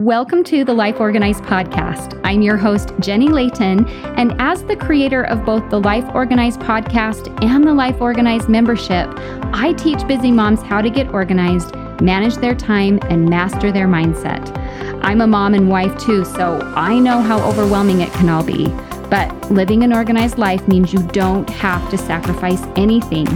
Welcome 0.00 0.44
to 0.44 0.62
the 0.62 0.74
Life 0.74 1.00
Organized 1.00 1.42
podcast. 1.44 2.20
I'm 2.22 2.42
your 2.42 2.58
host, 2.58 2.92
Jenny 3.00 3.28
Layton, 3.28 3.88
and 3.88 4.38
as 4.38 4.62
the 4.62 4.76
creator 4.76 5.24
of 5.24 5.46
both 5.46 5.70
the 5.70 5.80
Life 5.80 6.04
Organized 6.14 6.60
podcast 6.60 7.34
and 7.42 7.66
the 7.66 7.72
Life 7.72 8.02
Organized 8.02 8.46
membership, 8.46 9.08
I 9.54 9.72
teach 9.78 10.06
busy 10.06 10.30
moms 10.30 10.60
how 10.60 10.82
to 10.82 10.90
get 10.90 11.08
organized, 11.14 11.74
manage 12.02 12.34
their 12.36 12.54
time, 12.54 12.98
and 13.04 13.26
master 13.26 13.72
their 13.72 13.88
mindset. 13.88 14.54
I'm 15.02 15.22
a 15.22 15.26
mom 15.26 15.54
and 15.54 15.70
wife 15.70 15.98
too, 15.98 16.26
so 16.26 16.60
I 16.76 16.98
know 16.98 17.22
how 17.22 17.40
overwhelming 17.48 18.02
it 18.02 18.12
can 18.12 18.28
all 18.28 18.44
be. 18.44 18.66
But 19.08 19.50
living 19.50 19.82
an 19.82 19.94
organized 19.94 20.36
life 20.36 20.68
means 20.68 20.92
you 20.92 21.02
don't 21.04 21.48
have 21.48 21.88
to 21.90 21.96
sacrifice 21.96 22.62
anything 22.76 23.26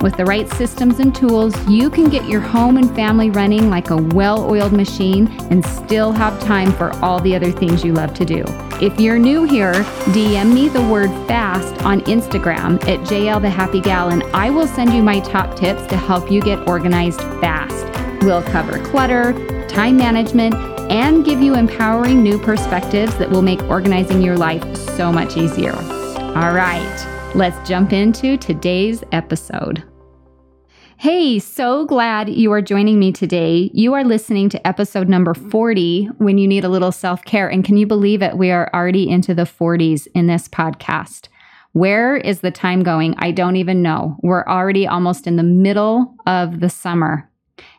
with 0.00 0.16
the 0.16 0.24
right 0.24 0.48
systems 0.54 1.00
and 1.00 1.14
tools, 1.14 1.54
you 1.66 1.90
can 1.90 2.08
get 2.08 2.28
your 2.28 2.40
home 2.40 2.76
and 2.76 2.94
family 2.94 3.30
running 3.30 3.68
like 3.68 3.90
a 3.90 3.96
well 3.96 4.48
oiled 4.50 4.72
machine 4.72 5.28
and 5.50 5.64
still 5.64 6.12
have 6.12 6.40
time 6.40 6.72
for 6.72 6.92
all 7.04 7.20
the 7.20 7.34
other 7.34 7.50
things 7.50 7.84
you 7.84 7.92
love 7.92 8.14
to 8.14 8.24
do. 8.24 8.44
If 8.80 9.00
you're 9.00 9.18
new 9.18 9.44
here, 9.44 9.72
DM 10.12 10.54
me 10.54 10.68
the 10.68 10.86
word 10.86 11.10
fast 11.26 11.84
on 11.84 12.00
Instagram 12.02 12.80
at 12.88 13.00
JL 13.00 13.42
the 13.42 13.50
Happy 13.50 13.80
Gal, 13.80 14.10
and 14.10 14.22
I 14.34 14.50
will 14.50 14.66
send 14.66 14.92
you 14.92 15.02
my 15.02 15.20
top 15.20 15.56
tips 15.56 15.86
to 15.88 15.96
help 15.96 16.30
you 16.30 16.40
get 16.40 16.68
organized 16.68 17.20
fast. 17.40 17.84
We'll 18.24 18.42
cover 18.42 18.78
clutter, 18.86 19.66
time 19.68 19.96
management, 19.96 20.54
and 20.90 21.24
give 21.24 21.40
you 21.40 21.54
empowering 21.54 22.22
new 22.22 22.38
perspectives 22.38 23.16
that 23.18 23.30
will 23.30 23.42
make 23.42 23.62
organizing 23.64 24.22
your 24.22 24.36
life 24.36 24.76
so 24.76 25.12
much 25.12 25.36
easier. 25.36 25.74
All 25.74 26.52
right. 26.52 27.17
Let's 27.34 27.68
jump 27.68 27.92
into 27.92 28.38
today's 28.38 29.04
episode. 29.12 29.84
Hey, 30.96 31.38
so 31.38 31.84
glad 31.84 32.30
you 32.30 32.50
are 32.52 32.62
joining 32.62 32.98
me 32.98 33.12
today. 33.12 33.70
You 33.74 33.92
are 33.92 34.02
listening 34.02 34.48
to 34.48 34.66
episode 34.66 35.10
number 35.10 35.34
40 35.34 36.06
when 36.16 36.38
you 36.38 36.48
need 36.48 36.64
a 36.64 36.70
little 36.70 36.90
self 36.90 37.22
care. 37.26 37.46
And 37.46 37.62
can 37.62 37.76
you 37.76 37.86
believe 37.86 38.22
it? 38.22 38.38
We 38.38 38.50
are 38.50 38.70
already 38.72 39.08
into 39.08 39.34
the 39.34 39.42
40s 39.42 40.08
in 40.14 40.26
this 40.26 40.48
podcast. 40.48 41.28
Where 41.72 42.16
is 42.16 42.40
the 42.40 42.50
time 42.50 42.82
going? 42.82 43.14
I 43.18 43.30
don't 43.30 43.56
even 43.56 43.82
know. 43.82 44.16
We're 44.22 44.46
already 44.46 44.86
almost 44.86 45.26
in 45.26 45.36
the 45.36 45.42
middle 45.42 46.16
of 46.26 46.60
the 46.60 46.70
summer. 46.70 47.30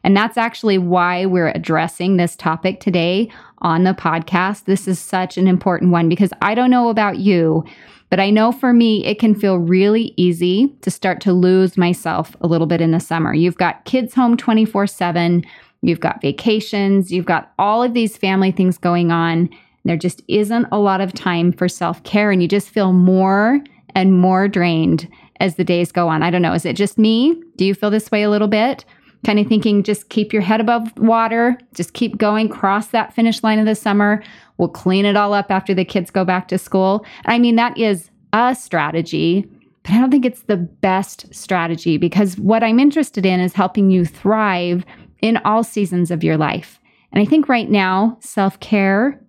And 0.03 0.15
that's 0.15 0.37
actually 0.37 0.77
why 0.77 1.25
we're 1.25 1.49
addressing 1.49 2.17
this 2.17 2.35
topic 2.35 2.79
today 2.79 3.31
on 3.59 3.83
the 3.83 3.93
podcast. 3.93 4.65
This 4.65 4.87
is 4.87 4.99
such 4.99 5.37
an 5.37 5.47
important 5.47 5.91
one 5.91 6.07
because 6.07 6.31
I 6.41 6.55
don't 6.55 6.69
know 6.69 6.89
about 6.89 7.17
you, 7.17 7.65
but 8.09 8.19
I 8.19 8.29
know 8.29 8.51
for 8.51 8.73
me, 8.73 9.05
it 9.05 9.19
can 9.19 9.35
feel 9.35 9.57
really 9.57 10.13
easy 10.17 10.73
to 10.81 10.89
start 10.89 11.21
to 11.21 11.33
lose 11.33 11.77
myself 11.77 12.35
a 12.41 12.47
little 12.47 12.67
bit 12.67 12.81
in 12.81 12.91
the 12.91 12.99
summer. 12.99 13.33
You've 13.33 13.57
got 13.57 13.85
kids 13.85 14.15
home 14.15 14.35
24 14.35 14.87
7, 14.87 15.45
you've 15.81 15.99
got 15.99 16.21
vacations, 16.21 17.11
you've 17.11 17.25
got 17.25 17.53
all 17.59 17.83
of 17.83 17.93
these 17.93 18.17
family 18.17 18.51
things 18.51 18.77
going 18.77 19.11
on. 19.11 19.49
There 19.85 19.97
just 19.97 20.21
isn't 20.27 20.67
a 20.71 20.79
lot 20.79 21.01
of 21.01 21.13
time 21.13 21.51
for 21.51 21.67
self 21.67 22.03
care, 22.03 22.31
and 22.31 22.41
you 22.41 22.47
just 22.47 22.69
feel 22.69 22.93
more 22.93 23.61
and 23.95 24.19
more 24.19 24.47
drained 24.47 25.07
as 25.39 25.55
the 25.55 25.63
days 25.63 25.91
go 25.91 26.07
on. 26.07 26.23
I 26.23 26.29
don't 26.29 26.41
know. 26.41 26.53
Is 26.53 26.65
it 26.65 26.75
just 26.75 26.97
me? 26.97 27.41
Do 27.55 27.65
you 27.65 27.73
feel 27.73 27.89
this 27.89 28.11
way 28.11 28.23
a 28.23 28.29
little 28.29 28.47
bit? 28.47 28.85
Kind 29.25 29.39
of 29.39 29.47
thinking 29.47 29.83
just 29.83 30.09
keep 30.09 30.31
your 30.31 30.41
head 30.41 30.61
above 30.61 30.97
water, 30.97 31.57
just 31.73 31.93
keep 31.93 32.17
going, 32.17 32.47
cross 32.49 32.87
that 32.87 33.13
finish 33.13 33.43
line 33.43 33.59
of 33.59 33.65
the 33.65 33.75
summer. 33.75 34.23
We'll 34.59 34.67
clean 34.67 35.05
it 35.05 35.15
all 35.15 35.33
up 35.33 35.49
after 35.49 35.73
the 35.73 35.85
kids 35.85 36.11
go 36.11 36.23
back 36.23 36.49
to 36.49 36.57
school. 36.59 37.05
I 37.25 37.39
mean, 37.39 37.55
that 37.55 37.77
is 37.77 38.11
a 38.33 38.53
strategy, 38.53 39.49
but 39.83 39.93
I 39.93 39.97
don't 39.97 40.11
think 40.11 40.25
it's 40.25 40.43
the 40.43 40.57
best 40.57 41.33
strategy 41.33 41.97
because 41.97 42.37
what 42.37 42.61
I'm 42.61 42.77
interested 42.77 43.25
in 43.25 43.39
is 43.39 43.53
helping 43.53 43.89
you 43.89 44.05
thrive 44.05 44.85
in 45.21 45.37
all 45.37 45.63
seasons 45.63 46.11
of 46.11 46.23
your 46.23 46.37
life. 46.37 46.79
And 47.11 47.21
I 47.21 47.25
think 47.25 47.47
right 47.47 47.69
now, 47.69 48.17
self 48.19 48.59
care 48.59 49.19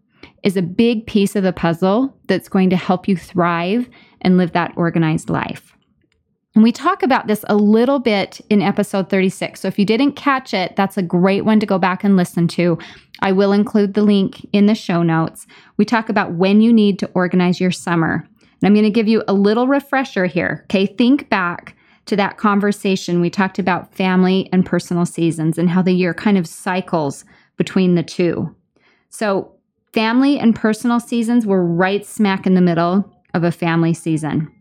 is 0.42 0.56
a 0.56 0.62
big 0.62 1.06
piece 1.06 1.36
of 1.36 1.44
the 1.44 1.52
puzzle 1.52 2.14
that's 2.26 2.48
going 2.48 2.70
to 2.70 2.76
help 2.76 3.06
you 3.06 3.16
thrive 3.16 3.88
and 4.22 4.36
live 4.36 4.52
that 4.52 4.72
organized 4.76 5.30
life. 5.30 5.76
And 6.54 6.64
we 6.64 6.72
talk 6.72 7.02
about 7.02 7.28
this 7.28 7.44
a 7.48 7.54
little 7.54 8.00
bit 8.00 8.40
in 8.50 8.60
episode 8.60 9.08
36. 9.08 9.60
So 9.60 9.68
if 9.68 9.78
you 9.78 9.84
didn't 9.84 10.12
catch 10.12 10.52
it, 10.52 10.74
that's 10.74 10.96
a 10.96 11.02
great 11.02 11.44
one 11.44 11.60
to 11.60 11.66
go 11.66 11.78
back 11.78 12.02
and 12.02 12.16
listen 12.16 12.48
to. 12.48 12.76
I 13.20 13.32
will 13.32 13.52
include 13.52 13.94
the 13.94 14.02
link 14.02 14.44
in 14.52 14.66
the 14.66 14.74
show 14.74 15.02
notes. 15.02 15.46
We 15.76 15.84
talk 15.84 16.08
about 16.08 16.32
when 16.32 16.60
you 16.60 16.72
need 16.72 16.98
to 17.00 17.10
organize 17.14 17.60
your 17.60 17.70
summer. 17.70 18.26
And 18.40 18.66
I'm 18.66 18.74
going 18.74 18.84
to 18.84 18.90
give 18.90 19.06
you 19.06 19.22
a 19.28 19.32
little 19.32 19.68
refresher 19.68 20.26
here. 20.26 20.62
Okay, 20.64 20.86
think 20.86 21.28
back 21.28 21.76
to 22.06 22.16
that 22.16 22.36
conversation. 22.36 23.20
We 23.20 23.30
talked 23.30 23.58
about 23.58 23.94
family 23.94 24.48
and 24.52 24.66
personal 24.66 25.06
seasons 25.06 25.56
and 25.56 25.70
how 25.70 25.82
the 25.82 25.92
year 25.92 26.12
kind 26.12 26.36
of 26.36 26.48
cycles 26.48 27.24
between 27.56 27.94
the 27.94 28.02
two. 28.02 28.54
So, 29.10 29.52
family 29.92 30.38
and 30.38 30.54
personal 30.54 31.00
seasons 31.00 31.46
were 31.46 31.64
right 31.64 32.04
smack 32.04 32.46
in 32.46 32.54
the 32.54 32.60
middle 32.60 33.10
of 33.34 33.44
a 33.44 33.52
family 33.52 33.94
season. 33.94 34.52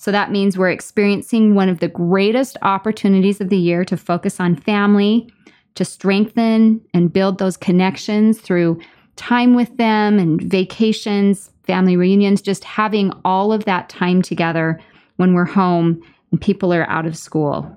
So 0.00 0.12
that 0.12 0.30
means 0.30 0.56
we're 0.56 0.70
experiencing 0.70 1.56
one 1.56 1.68
of 1.68 1.80
the 1.80 1.88
greatest 1.88 2.56
opportunities 2.62 3.40
of 3.40 3.48
the 3.48 3.58
year 3.58 3.84
to 3.86 3.96
focus 3.96 4.38
on 4.38 4.54
family, 4.54 5.28
to 5.74 5.84
strengthen 5.84 6.80
and 6.94 7.12
build 7.12 7.38
those 7.38 7.56
connections 7.56 8.40
through 8.40 8.80
time 9.16 9.54
with 9.54 9.76
them 9.76 10.20
and 10.20 10.40
vacations, 10.40 11.50
family 11.64 11.96
reunions, 11.96 12.40
just 12.40 12.62
having 12.62 13.12
all 13.24 13.52
of 13.52 13.64
that 13.64 13.88
time 13.88 14.22
together 14.22 14.80
when 15.16 15.34
we're 15.34 15.44
home 15.44 16.00
and 16.30 16.40
people 16.40 16.72
are 16.72 16.88
out 16.88 17.04
of 17.04 17.18
school. 17.18 17.68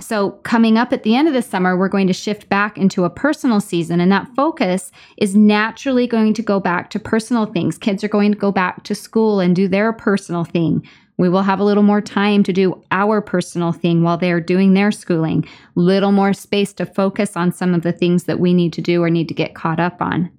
So, 0.00 0.32
coming 0.42 0.76
up 0.76 0.92
at 0.92 1.02
the 1.02 1.16
end 1.16 1.28
of 1.28 1.34
the 1.34 1.42
summer, 1.42 1.76
we're 1.76 1.88
going 1.88 2.06
to 2.08 2.12
shift 2.12 2.48
back 2.50 2.76
into 2.76 3.04
a 3.04 3.10
personal 3.10 3.60
season, 3.60 4.00
and 4.00 4.12
that 4.12 4.28
focus 4.36 4.92
is 5.16 5.34
naturally 5.34 6.06
going 6.06 6.34
to 6.34 6.42
go 6.42 6.60
back 6.60 6.90
to 6.90 7.00
personal 7.00 7.46
things. 7.46 7.78
Kids 7.78 8.04
are 8.04 8.08
going 8.08 8.30
to 8.30 8.38
go 8.38 8.52
back 8.52 8.84
to 8.84 8.94
school 8.94 9.40
and 9.40 9.56
do 9.56 9.66
their 9.66 9.92
personal 9.92 10.44
thing. 10.44 10.86
We 11.18 11.28
will 11.28 11.42
have 11.42 11.58
a 11.58 11.64
little 11.64 11.82
more 11.82 12.00
time 12.00 12.44
to 12.44 12.52
do 12.52 12.82
our 12.92 13.20
personal 13.20 13.72
thing 13.72 14.02
while 14.02 14.16
they're 14.16 14.40
doing 14.40 14.72
their 14.72 14.92
schooling, 14.92 15.46
little 15.74 16.12
more 16.12 16.32
space 16.32 16.72
to 16.74 16.86
focus 16.86 17.36
on 17.36 17.52
some 17.52 17.74
of 17.74 17.82
the 17.82 17.92
things 17.92 18.24
that 18.24 18.40
we 18.40 18.54
need 18.54 18.72
to 18.74 18.80
do 18.80 19.02
or 19.02 19.10
need 19.10 19.28
to 19.28 19.34
get 19.34 19.54
caught 19.54 19.80
up 19.80 20.00
on. 20.00 20.30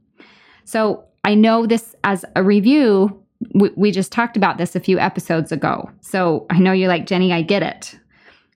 So 0.64 1.04
I 1.26 1.36
know 1.36 1.66
this 1.66 1.96
as 2.04 2.24
a 2.36 2.44
review, 2.44 3.22
we, 3.54 3.72
we 3.76 3.92
just 3.92 4.12
talked 4.12 4.38
about 4.38 4.58
this 4.58 4.76
a 4.76 4.80
few 4.80 4.98
episodes 5.00 5.52
ago. 5.52 5.90
So 6.02 6.46
I 6.50 6.60
know 6.60 6.72
you're 6.72 6.88
like, 6.88 7.06
Jenny, 7.06 7.34
I 7.34 7.42
get 7.42 7.62
it. 7.62 8.00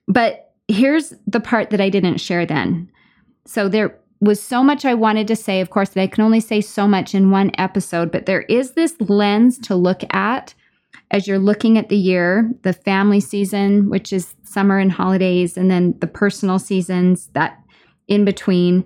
But 0.08 0.52
here's 0.66 1.14
the 1.26 1.40
part 1.40 1.70
that 1.70 1.80
I 1.80 1.90
didn't 1.90 2.18
share 2.18 2.46
then. 2.46 2.90
So 3.46 3.68
there 3.68 3.98
was 4.20 4.40
so 4.40 4.64
much 4.64 4.86
I 4.86 4.94
wanted 4.94 5.28
to 5.28 5.36
say, 5.36 5.60
of 5.60 5.68
course, 5.68 5.90
that 5.90 6.00
I 6.00 6.06
can 6.06 6.24
only 6.24 6.40
say 6.40 6.62
so 6.62 6.88
much 6.88 7.14
in 7.14 7.30
one 7.30 7.50
episode, 7.58 8.10
but 8.10 8.24
there 8.24 8.42
is 8.42 8.72
this 8.72 8.98
lens 9.00 9.58
to 9.58 9.76
look 9.76 10.02
at 10.14 10.54
as 11.10 11.26
you're 11.26 11.38
looking 11.38 11.78
at 11.78 11.88
the 11.88 11.96
year, 11.96 12.50
the 12.62 12.72
family 12.72 13.20
season, 13.20 13.88
which 13.90 14.12
is 14.12 14.34
summer 14.42 14.78
and 14.78 14.92
holidays, 14.92 15.56
and 15.56 15.70
then 15.70 15.94
the 16.00 16.06
personal 16.06 16.58
seasons 16.58 17.28
that 17.34 17.58
in 18.08 18.24
between, 18.24 18.84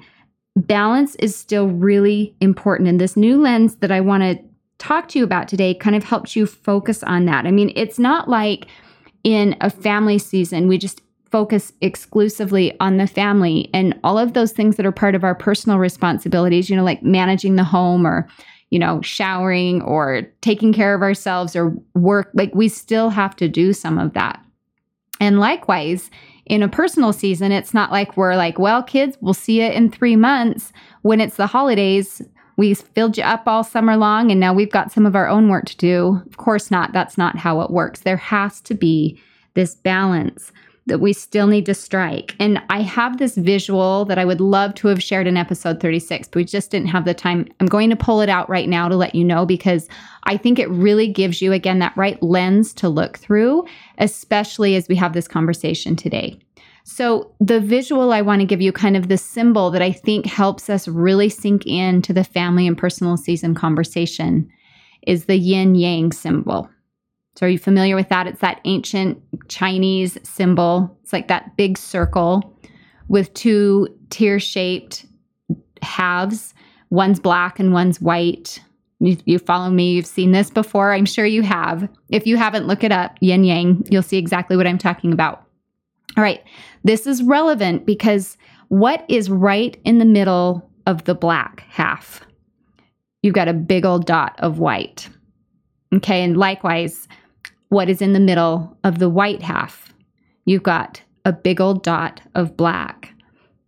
balance 0.56 1.14
is 1.16 1.36
still 1.36 1.69
really 1.69 2.34
important. 2.41 2.88
And 2.88 3.00
this 3.00 3.16
new 3.16 3.41
lens 3.41 3.76
that 3.76 3.92
I 3.92 4.00
want 4.00 4.22
to 4.22 4.38
talk 4.78 5.08
to 5.08 5.19
you 5.19 5.24
about 5.24 5.48
today 5.48 5.74
kind 5.74 5.96
of 5.96 6.04
helps 6.04 6.36
you 6.36 6.46
focus 6.46 7.02
on 7.02 7.26
that. 7.26 7.46
I 7.46 7.50
mean, 7.50 7.72
it's 7.74 7.98
not 7.98 8.28
like 8.28 8.66
in 9.25 9.56
a 9.60 9.70
family 9.70 10.19
season, 10.19 10.69
we 10.69 10.78
just 10.78 11.02
focus 11.30 11.72
exclusively 11.80 12.78
on 12.80 12.96
the 12.96 13.06
family 13.06 13.69
and 13.75 13.98
all 14.02 14.19
of 14.19 14.32
those 14.32 14.52
things 14.52 14.76
that 14.76 14.86
are 14.86 14.92
part 14.92 15.14
of 15.14 15.25
our 15.25 15.34
personal 15.34 15.78
responsibilities, 15.78 16.70
you 16.70 16.76
know, 16.76 16.84
like 16.84 17.02
managing 17.02 17.56
the 17.56 17.64
home 17.64 18.06
or 18.06 18.26
you 18.70 18.78
know, 18.78 19.00
showering 19.02 19.82
or 19.82 20.22
taking 20.40 20.72
care 20.72 20.94
of 20.94 21.02
ourselves 21.02 21.56
or 21.56 21.74
work. 21.94 22.30
Like 22.34 22.54
we 22.54 22.68
still 22.68 23.10
have 23.10 23.34
to 23.36 23.48
do 23.48 23.72
some 23.72 23.98
of 23.98 24.12
that. 24.12 24.42
And 25.20 25.40
likewise, 25.40 26.10
in 26.46 26.62
a 26.62 26.68
personal 26.68 27.12
season, 27.12 27.52
it's 27.52 27.74
not 27.74 27.90
like 27.90 28.16
we're 28.16 28.36
like, 28.36 28.58
well, 28.58 28.82
kids, 28.82 29.18
we'll 29.20 29.34
see 29.34 29.60
you 29.60 29.68
in 29.68 29.90
three 29.90 30.16
months. 30.16 30.72
When 31.02 31.20
it's 31.20 31.36
the 31.36 31.46
holidays, 31.46 32.22
we 32.56 32.74
filled 32.74 33.16
you 33.16 33.25
up 33.25 33.44
all 33.46 33.62
summer 33.62 33.96
long 33.96 34.31
and 34.31 34.40
now 34.40 34.52
we've 34.52 34.70
got 34.70 34.93
some 34.93 35.06
of 35.06 35.14
our 35.14 35.28
own 35.28 35.48
work 35.48 35.66
to 35.66 35.76
do. 35.76 36.20
Of 36.26 36.37
course 36.38 36.70
not. 36.70 36.93
That's 36.93 37.16
not 37.16 37.37
how 37.37 37.60
it 37.60 37.70
works. 37.70 38.00
There 38.00 38.16
has 38.16 38.60
to 38.62 38.75
be 38.75 39.20
this 39.54 39.75
balance 39.75 40.52
that 40.88 40.99
we 40.99 41.12
still 41.12 41.46
need 41.46 41.67
to 41.67 41.75
strike. 41.75 42.35
And 42.38 42.61
I 42.70 42.82
have 42.82 43.19
this 43.19 43.37
visual 43.37 44.05
that 44.06 44.19
I 44.19 44.25
would 44.25 44.40
love 44.40 44.75
to 44.76 44.88
have 44.88 45.02
shared 45.02 45.26
in 45.26 45.37
episode 45.37 45.81
36, 45.81 46.29
but 46.29 46.37
we 46.37 46.44
just 46.44 46.70
didn't 46.70 46.88
have 46.88 47.05
the 47.05 47.14
time. 47.14 47.46
I'm 47.61 47.67
going 47.67 47.90
to 47.90 47.96
pull 47.96 48.20
it 48.20 48.29
out 48.29 48.49
right 48.50 48.69
now 48.69 48.88
to 48.88 48.96
let 48.96 49.14
you 49.14 49.25
know 49.25 49.46
because 49.46 49.88
I 50.25 50.37
think 50.37 50.58
it 50.58 50.69
really 50.70 51.06
gives 51.08 51.40
you, 51.40 51.52
again, 51.52 51.79
that 51.79 51.96
right 51.96 52.23
lens 52.23 52.73
to 52.75 52.88
look 52.88 53.19
through, 53.19 53.64
especially 53.99 54.75
as 54.75 54.88
we 54.88 54.96
have 54.96 55.12
this 55.12 55.29
conversation 55.29 55.94
today. 55.94 56.38
So, 56.85 57.31
the 57.38 57.61
visual 57.61 58.12
I 58.12 58.23
want 58.23 58.41
to 58.41 58.46
give 58.46 58.62
you, 58.62 58.73
kind 58.73 58.96
of 58.96 59.08
the 59.08 59.19
symbol 59.19 59.70
that 59.73 59.82
I 59.82 59.93
think 59.93 60.25
helps 60.25 60.70
us 60.70 60.88
really 60.88 61.29
sink 61.29 61.67
into 61.67 62.14
the 62.14 62.25
family 62.25 62.67
and 62.67 62.79
personal 62.79 63.19
season 63.19 63.55
conversation, 63.55 64.50
is 65.06 65.26
the 65.26 65.37
yin 65.37 65.75
yang 65.75 66.12
symbol. 66.12 66.70
So, 67.38 67.46
are 67.46 67.50
you 67.50 67.58
familiar 67.61 67.94
with 67.94 68.08
that? 68.08 68.26
It's 68.26 68.40
that 68.40 68.61
ancient 68.64 69.23
Chinese 69.49 70.19
symbol. 70.25 70.99
It's 71.05 71.12
like 71.12 71.29
that 71.29 71.56
big 71.56 71.79
circle 71.79 72.58
with 73.06 73.32
two 73.35 73.87
tear 74.11 74.40
shaped 74.40 75.06
halves 75.81 76.52
One's 76.90 77.20
black 77.20 77.61
and 77.61 77.73
one's 77.73 78.00
white. 78.00 78.61
You, 78.99 79.17
you, 79.25 79.38
follow 79.38 79.70
me, 79.70 79.93
you've 79.93 80.06
seen 80.06 80.32
this 80.32 80.50
before. 80.50 80.93
I'm 80.93 81.05
sure 81.05 81.26
you 81.26 81.43
have. 81.43 81.88
If 82.08 82.26
you 82.26 82.37
haven't, 82.37 82.67
look 82.67 82.82
it 82.82 82.90
up 82.90 83.17
yin 83.20 83.44
yang. 83.44 83.87
You'll 83.88 84.02
see 84.02 84.19
exactly 84.19 84.56
what 84.56 84.67
I'm 84.67 84.79
talking 84.79 85.12
about. 85.12 85.44
All 86.17 86.25
right, 86.25 86.43
this 86.82 87.06
is 87.06 87.23
relevant 87.23 87.87
because 87.87 88.37
what 88.67 89.05
is 89.08 89.31
right 89.31 89.81
in 89.84 89.99
the 89.99 90.05
middle 90.05 90.69
of 90.87 91.05
the 91.05 91.14
black 91.14 91.61
half? 91.69 92.23
You've 93.23 93.34
got 93.34 93.46
a 93.46 93.52
big 93.55 93.84
old 93.84 94.06
dot 94.06 94.34
of 94.41 94.58
white. 94.58 95.08
Okay, 95.94 96.25
and 96.25 96.37
likewise, 96.37 97.06
what 97.69 97.88
is 97.88 98.00
in 98.00 98.12
the 98.12 98.20
middle 98.20 98.76
of 98.85 98.99
the 98.99 99.11
white 99.11 99.43
half? 99.43 99.93
You've 100.44 100.62
got 100.62 101.03
a 101.25 101.32
big 101.32 101.61
old 101.61 101.82
dot 101.82 102.20
of 102.35 102.56
black. 102.56 103.15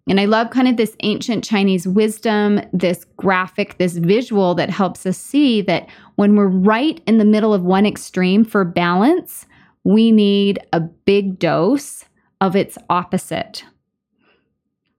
And 0.09 0.19
I 0.19 0.25
love 0.25 0.51
kind 0.51 0.67
of 0.67 0.77
this 0.77 0.97
ancient 1.01 1.45
Chinese 1.45 1.87
wisdom, 1.87 2.61
this 2.73 3.05
graphic, 3.17 3.79
this 3.79 3.97
visual 3.97 4.55
that 4.57 4.71
helps 4.71 5.07
us 5.07 5.19
see 5.19 5.61
that 5.63 5.89
when 6.17 6.35
we're 6.35 6.49
right 6.49 7.01
in 7.07 7.19
the 7.19 7.25
middle 7.25 7.55
of 7.55 7.63
one 7.63 7.87
extreme 7.87 8.45
for 8.45 8.65
balance, 8.65 9.47
we 9.85 10.11
need 10.11 10.59
a 10.73 10.81
big 10.81 11.39
dose 11.39 12.05
of 12.41 12.57
its 12.57 12.77
opposite. 12.89 13.65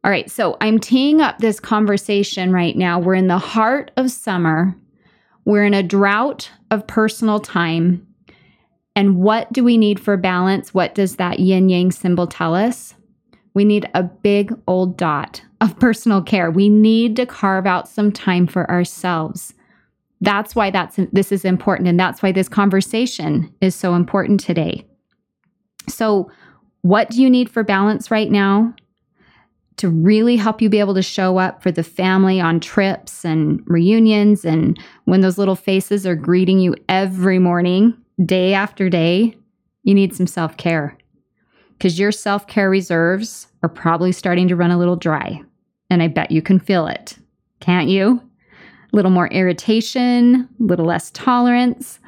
All 0.03 0.11
right, 0.11 0.31
so 0.31 0.57
I'm 0.61 0.79
teeing 0.79 1.21
up 1.21 1.39
this 1.39 1.59
conversation 1.59 2.51
right 2.51 2.75
now. 2.75 2.99
We're 2.99 3.15
in 3.15 3.27
the 3.27 3.37
heart 3.37 3.91
of 3.97 4.11
summer, 4.11 4.75
we're 5.43 5.65
in 5.65 5.73
a 5.73 5.83
drought 5.83 6.51
of 6.69 6.87
personal 6.87 7.39
time. 7.39 8.07
And 8.95 9.17
what 9.17 9.51
do 9.53 9.63
we 9.63 9.77
need 9.77 9.99
for 9.99 10.17
balance? 10.17 10.73
What 10.73 10.95
does 10.95 11.15
that 11.15 11.39
yin 11.39 11.69
yang 11.69 11.91
symbol 11.91 12.27
tell 12.27 12.55
us? 12.55 12.95
We 13.53 13.65
need 13.65 13.89
a 13.93 14.03
big 14.03 14.53
old 14.67 14.97
dot 14.97 15.41
of 15.59 15.77
personal 15.79 16.21
care. 16.21 16.51
We 16.51 16.69
need 16.69 17.15
to 17.17 17.25
carve 17.25 17.65
out 17.65 17.87
some 17.87 18.11
time 18.11 18.47
for 18.47 18.69
ourselves. 18.69 19.53
That's 20.21 20.55
why 20.55 20.71
that's 20.71 20.99
this 21.11 21.31
is 21.31 21.45
important 21.45 21.87
and 21.87 21.99
that's 21.99 22.21
why 22.21 22.31
this 22.31 22.47
conversation 22.47 23.53
is 23.61 23.75
so 23.75 23.95
important 23.95 24.39
today. 24.39 24.85
So, 25.89 26.31
what 26.81 27.09
do 27.09 27.21
you 27.21 27.29
need 27.29 27.49
for 27.49 27.63
balance 27.63 28.11
right 28.11 28.29
now? 28.29 28.73
To 29.77 29.89
really 29.89 30.35
help 30.35 30.61
you 30.61 30.69
be 30.69 30.79
able 30.79 30.93
to 30.93 31.01
show 31.01 31.37
up 31.37 31.63
for 31.63 31.71
the 31.71 31.83
family 31.83 32.39
on 32.39 32.59
trips 32.59 33.25
and 33.25 33.61
reunions 33.65 34.45
and 34.45 34.79
when 35.05 35.21
those 35.21 35.37
little 35.37 35.55
faces 35.55 36.05
are 36.05 36.15
greeting 36.15 36.59
you 36.59 36.75
every 36.87 37.39
morning, 37.39 37.95
day 38.23 38.53
after 38.53 38.89
day, 38.89 39.35
you 39.83 39.93
need 39.93 40.15
some 40.15 40.27
self 40.27 40.57
care 40.57 40.97
because 41.77 41.97
your 41.97 42.11
self 42.11 42.47
care 42.47 42.69
reserves 42.69 43.47
are 43.63 43.69
probably 43.69 44.11
starting 44.11 44.47
to 44.47 44.55
run 44.55 44.71
a 44.71 44.77
little 44.77 44.95
dry. 44.95 45.41
And 45.89 46.01
I 46.01 46.07
bet 46.07 46.31
you 46.31 46.41
can 46.41 46.59
feel 46.59 46.87
it, 46.87 47.17
can't 47.59 47.89
you? 47.89 48.21
A 48.93 48.95
little 48.95 49.11
more 49.11 49.27
irritation, 49.27 50.47
a 50.59 50.63
little 50.63 50.85
less 50.85 51.11
tolerance, 51.11 51.99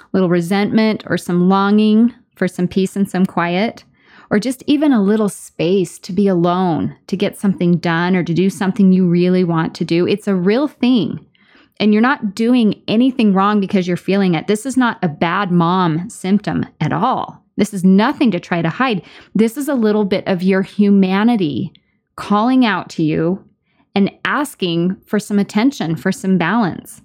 a 0.00 0.04
little 0.12 0.28
resentment, 0.28 1.04
or 1.06 1.16
some 1.16 1.48
longing 1.48 2.14
for 2.36 2.46
some 2.48 2.68
peace 2.68 2.96
and 2.96 3.08
some 3.08 3.24
quiet, 3.24 3.84
or 4.30 4.38
just 4.38 4.62
even 4.66 4.92
a 4.92 5.02
little 5.02 5.28
space 5.28 5.98
to 6.00 6.12
be 6.12 6.28
alone, 6.28 6.96
to 7.06 7.16
get 7.16 7.38
something 7.38 7.78
done, 7.78 8.14
or 8.16 8.22
to 8.22 8.34
do 8.34 8.50
something 8.50 8.92
you 8.92 9.08
really 9.08 9.44
want 9.44 9.74
to 9.76 9.84
do. 9.84 10.06
It's 10.06 10.28
a 10.28 10.34
real 10.34 10.68
thing. 10.68 11.24
And 11.80 11.92
you're 11.92 12.02
not 12.02 12.34
doing 12.34 12.82
anything 12.86 13.34
wrong 13.34 13.60
because 13.60 13.88
you're 13.88 13.96
feeling 13.96 14.34
it. 14.34 14.46
This 14.46 14.64
is 14.64 14.76
not 14.76 14.98
a 15.02 15.08
bad 15.08 15.50
mom 15.50 16.08
symptom 16.08 16.64
at 16.80 16.92
all. 16.92 17.42
This 17.56 17.74
is 17.74 17.84
nothing 17.84 18.30
to 18.30 18.40
try 18.40 18.62
to 18.62 18.68
hide. 18.68 19.02
This 19.34 19.56
is 19.56 19.68
a 19.68 19.74
little 19.74 20.04
bit 20.04 20.26
of 20.26 20.42
your 20.42 20.62
humanity 20.62 21.72
calling 22.16 22.64
out 22.64 22.88
to 22.90 23.02
you 23.02 23.44
and 23.94 24.10
asking 24.24 24.96
for 25.06 25.18
some 25.18 25.38
attention, 25.38 25.96
for 25.96 26.12
some 26.12 26.38
balance. 26.38 27.00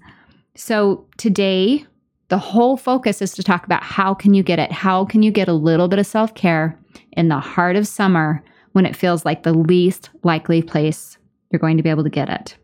So 0.56 1.06
today, 1.16 1.86
the 2.28 2.38
whole 2.38 2.76
focus 2.76 3.22
is 3.22 3.32
to 3.34 3.42
talk 3.42 3.64
about 3.64 3.82
how 3.82 4.14
can 4.14 4.34
you 4.34 4.42
get 4.42 4.58
it? 4.58 4.70
How 4.70 5.04
can 5.04 5.22
you 5.22 5.32
get 5.32 5.48
a 5.48 5.52
little 5.52 5.88
bit 5.88 5.98
of 5.98 6.06
self-care 6.06 6.78
in 7.12 7.28
the 7.28 7.40
heart 7.40 7.76
of 7.76 7.86
summer 7.86 8.42
when 8.72 8.86
it 8.86 8.94
feels 8.94 9.24
like 9.24 9.42
the 9.42 9.52
least 9.52 10.10
likely 10.22 10.62
place 10.62 11.18
you're 11.50 11.58
going 11.58 11.76
to 11.76 11.82
be 11.82 11.90
able 11.90 12.04
to 12.04 12.10
get 12.10 12.28
it? 12.28 12.56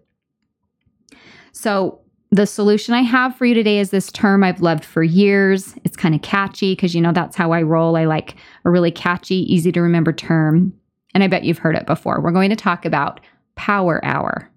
So, 1.56 2.00
the 2.32 2.46
solution 2.46 2.92
I 2.92 3.00
have 3.00 3.34
for 3.34 3.46
you 3.46 3.54
today 3.54 3.78
is 3.78 3.88
this 3.88 4.12
term 4.12 4.44
I've 4.44 4.60
loved 4.60 4.84
for 4.84 5.02
years. 5.02 5.74
It's 5.84 5.96
kind 5.96 6.14
of 6.14 6.20
catchy 6.20 6.72
because 6.72 6.94
you 6.94 7.00
know 7.00 7.12
that's 7.12 7.34
how 7.34 7.52
I 7.52 7.62
roll. 7.62 7.96
I 7.96 8.04
like 8.04 8.34
a 8.66 8.70
really 8.70 8.90
catchy, 8.90 9.50
easy 9.50 9.72
to 9.72 9.80
remember 9.80 10.12
term. 10.12 10.74
And 11.14 11.24
I 11.24 11.28
bet 11.28 11.44
you've 11.44 11.56
heard 11.56 11.74
it 11.74 11.86
before. 11.86 12.20
We're 12.20 12.32
going 12.32 12.50
to 12.50 12.56
talk 12.56 12.84
about 12.84 13.20
power 13.54 14.04
hour. 14.04 14.50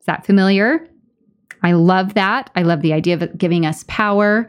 Is 0.00 0.06
that 0.06 0.24
familiar? 0.24 0.88
I 1.62 1.72
love 1.72 2.14
that. 2.14 2.48
I 2.56 2.62
love 2.62 2.80
the 2.80 2.94
idea 2.94 3.14
of 3.14 3.36
giving 3.36 3.66
us 3.66 3.84
power. 3.86 4.48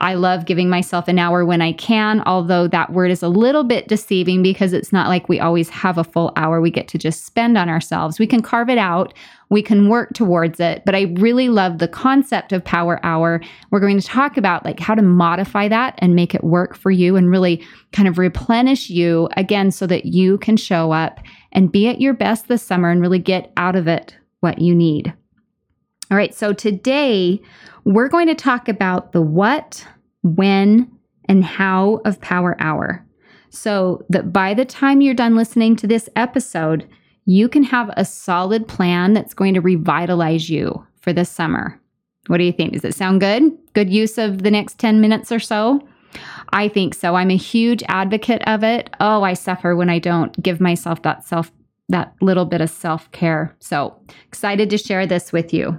I 0.00 0.14
love 0.14 0.44
giving 0.44 0.70
myself 0.70 1.08
an 1.08 1.18
hour 1.18 1.44
when 1.44 1.60
I 1.60 1.72
can, 1.72 2.22
although 2.24 2.68
that 2.68 2.92
word 2.92 3.10
is 3.10 3.22
a 3.22 3.28
little 3.28 3.64
bit 3.64 3.88
deceiving 3.88 4.42
because 4.44 4.72
it's 4.72 4.92
not 4.92 5.08
like 5.08 5.28
we 5.28 5.40
always 5.40 5.68
have 5.70 5.98
a 5.98 6.04
full 6.04 6.32
hour 6.36 6.60
we 6.60 6.70
get 6.70 6.86
to 6.88 6.98
just 6.98 7.26
spend 7.26 7.58
on 7.58 7.68
ourselves. 7.68 8.20
We 8.20 8.26
can 8.28 8.40
carve 8.40 8.70
it 8.70 8.78
out, 8.78 9.12
we 9.50 9.60
can 9.60 9.88
work 9.88 10.14
towards 10.14 10.60
it, 10.60 10.84
but 10.84 10.94
I 10.94 11.12
really 11.16 11.48
love 11.48 11.78
the 11.78 11.88
concept 11.88 12.52
of 12.52 12.64
power 12.64 13.00
hour. 13.02 13.40
We're 13.70 13.80
going 13.80 13.98
to 13.98 14.06
talk 14.06 14.36
about 14.36 14.64
like 14.64 14.78
how 14.78 14.94
to 14.94 15.02
modify 15.02 15.66
that 15.68 15.98
and 15.98 16.14
make 16.14 16.32
it 16.32 16.44
work 16.44 16.76
for 16.76 16.92
you 16.92 17.16
and 17.16 17.28
really 17.28 17.64
kind 17.92 18.06
of 18.06 18.18
replenish 18.18 18.90
you 18.90 19.28
again 19.36 19.72
so 19.72 19.86
that 19.88 20.06
you 20.06 20.38
can 20.38 20.56
show 20.56 20.92
up 20.92 21.18
and 21.50 21.72
be 21.72 21.88
at 21.88 22.00
your 22.00 22.14
best 22.14 22.46
this 22.46 22.62
summer 22.62 22.88
and 22.90 23.00
really 23.00 23.18
get 23.18 23.52
out 23.56 23.74
of 23.74 23.88
it 23.88 24.16
what 24.40 24.60
you 24.60 24.76
need. 24.76 25.12
All 26.10 26.16
right, 26.16 26.34
so 26.34 26.54
today 26.54 27.40
we're 27.88 28.08
going 28.08 28.26
to 28.26 28.34
talk 28.34 28.68
about 28.68 29.12
the 29.12 29.22
what, 29.22 29.82
when, 30.22 30.92
and 31.24 31.42
how 31.42 32.02
of 32.04 32.20
Power 32.20 32.54
Hour. 32.60 33.02
So 33.48 34.04
that 34.10 34.30
by 34.30 34.52
the 34.52 34.66
time 34.66 35.00
you're 35.00 35.14
done 35.14 35.34
listening 35.34 35.74
to 35.76 35.86
this 35.86 36.06
episode, 36.14 36.86
you 37.24 37.48
can 37.48 37.62
have 37.62 37.90
a 37.96 38.04
solid 38.04 38.68
plan 38.68 39.14
that's 39.14 39.32
going 39.32 39.54
to 39.54 39.62
revitalize 39.62 40.50
you 40.50 40.86
for 41.00 41.14
this 41.14 41.30
summer. 41.30 41.80
What 42.26 42.36
do 42.36 42.44
you 42.44 42.52
think? 42.52 42.74
Does 42.74 42.84
it 42.84 42.94
sound 42.94 43.22
good? 43.22 43.42
Good 43.72 43.88
use 43.88 44.18
of 44.18 44.42
the 44.42 44.50
next 44.50 44.78
10 44.78 45.00
minutes 45.00 45.32
or 45.32 45.38
so? 45.38 45.80
I 46.50 46.68
think 46.68 46.92
so. 46.92 47.14
I'm 47.14 47.30
a 47.30 47.38
huge 47.38 47.82
advocate 47.88 48.42
of 48.46 48.62
it. 48.62 48.90
Oh, 49.00 49.22
I 49.22 49.32
suffer 49.32 49.74
when 49.74 49.88
I 49.88 49.98
don't 49.98 50.38
give 50.42 50.60
myself 50.60 51.00
that 51.02 51.24
self 51.24 51.50
that 51.90 52.14
little 52.20 52.44
bit 52.44 52.60
of 52.60 52.68
self-care. 52.68 53.56
So, 53.60 53.98
excited 54.26 54.68
to 54.68 54.76
share 54.76 55.06
this 55.06 55.32
with 55.32 55.54
you. 55.54 55.78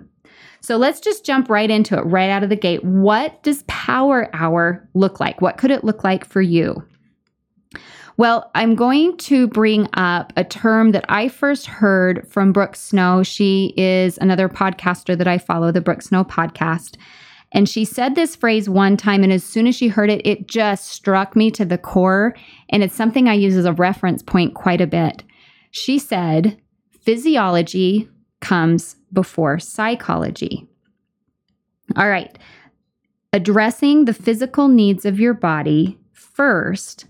So 0.62 0.78
let's 0.78 1.00
just 1.00 1.26
jump 1.26 1.50
right 1.50 1.70
into 1.70 1.98
it, 1.98 2.02
right 2.02 2.30
out 2.30 2.44
of 2.44 2.50
the 2.50 2.56
gate. 2.56 2.84
What 2.84 3.42
does 3.44 3.64
Power 3.68 4.30
Hour 4.34 4.88
look 4.94 5.20
like? 5.20 5.42
What 5.42 5.58
could 5.58 5.72
it 5.72 5.84
look 5.84 6.04
like 6.04 6.26
for 6.26 6.42
you? 6.42 6.84
Well, 8.18 8.52
I'm 8.54 8.76
going 8.76 9.16
to 9.18 9.48
bring 9.48 9.88
up 9.94 10.34
a 10.36 10.44
term 10.44 10.92
that 10.92 11.06
I 11.08 11.30
first 11.30 11.68
heard 11.68 12.28
from 12.28 12.52
Brooke 12.52 12.76
Snow. 12.76 13.24
She 13.24 13.74
is 13.78 14.18
another 14.18 14.50
podcaster 14.50 15.18
that 15.18 15.28
I 15.28 15.38
follow, 15.38 15.72
the 15.72 15.80
Brooke 15.80 16.02
Snow 16.02 16.26
podcast. 16.26 16.98
And 17.54 17.68
she 17.68 17.86
said 17.86 18.16
this 18.16 18.36
phrase 18.36 18.70
one 18.70 18.98
time, 18.98 19.24
and 19.24 19.32
as 19.32 19.46
soon 19.46 19.68
as 19.68 19.76
she 19.76 19.88
heard 19.88 20.10
it, 20.10 20.22
it 20.26 20.48
just 20.48 20.88
struck 20.88 21.36
me 21.36 21.50
to 21.52 21.64
the 21.64 21.78
core. 21.78 22.36
And 22.70 22.84
it's 22.84 22.94
something 22.94 23.30
I 23.30 23.36
use 23.36 23.56
as 23.56 23.64
a 23.64 23.72
reference 23.72 24.22
point 24.22 24.54
quite 24.54 24.82
a 24.82 24.88
bit. 24.88 25.24
She 25.72 25.98
said, 25.98 26.62
Physiology 27.02 28.10
comes 28.40 28.96
before 29.12 29.60
psychology. 29.60 30.68
All 31.96 32.10
right. 32.10 32.38
Addressing 33.34 34.06
the 34.06 34.14
physical 34.14 34.68
needs 34.68 35.06
of 35.06 35.20
your 35.20 35.34
body 35.34 35.98
first 36.14 37.06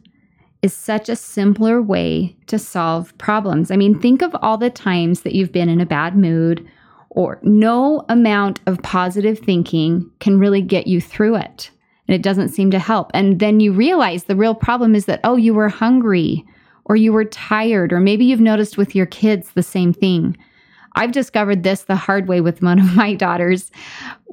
is 0.62 0.74
such 0.74 1.08
a 1.08 1.16
simpler 1.16 1.82
way 1.82 2.36
to 2.48 2.60
solve 2.60 3.18
problems. 3.18 3.72
I 3.72 3.78
mean, 3.78 4.00
think 4.00 4.22
of 4.22 4.36
all 4.42 4.58
the 4.58 4.70
times 4.70 5.22
that 5.22 5.34
you've 5.34 5.52
been 5.52 5.70
in 5.70 5.80
a 5.80 5.86
bad 5.86 6.16
mood, 6.16 6.68
or 7.12 7.40
no 7.42 8.06
amount 8.10 8.60
of 8.66 8.82
positive 8.84 9.40
thinking 9.40 10.10
can 10.20 10.38
really 10.38 10.62
get 10.62 10.88
you 10.88 11.00
through 11.00 11.36
it. 11.36 11.72
And 12.08 12.16
it 12.16 12.22
doesn't 12.22 12.50
seem 12.50 12.72
to 12.72 12.80
help. 12.80 13.12
And 13.14 13.40
then 13.40 13.60
you 13.60 13.72
realize 13.72 14.26
the 14.26 14.36
real 14.36 14.56
problem 14.56 14.96
is 14.96 15.06
that, 15.06 15.20
oh, 15.24 15.36
you 15.36 15.54
were 15.54 15.70
hungry, 15.70 16.46
or 16.86 16.96
you 16.96 17.14
were 17.14 17.26
tired, 17.26 17.94
or 17.94 18.00
maybe 18.00 18.26
you've 18.26 18.40
noticed 18.40 18.78
with 18.78 18.96
your 18.96 19.06
kids 19.06 19.52
the 19.52 19.64
same 19.64 19.94
thing. 19.94 20.36
I've 20.96 21.12
discovered 21.12 21.64
this 21.64 21.84
the 21.84 21.96
hard 21.96 22.28
way 22.28 22.42
with 22.42 22.62
one 22.62 22.80
of 22.80 22.96
my 22.96 23.14
daughters. 23.14 23.72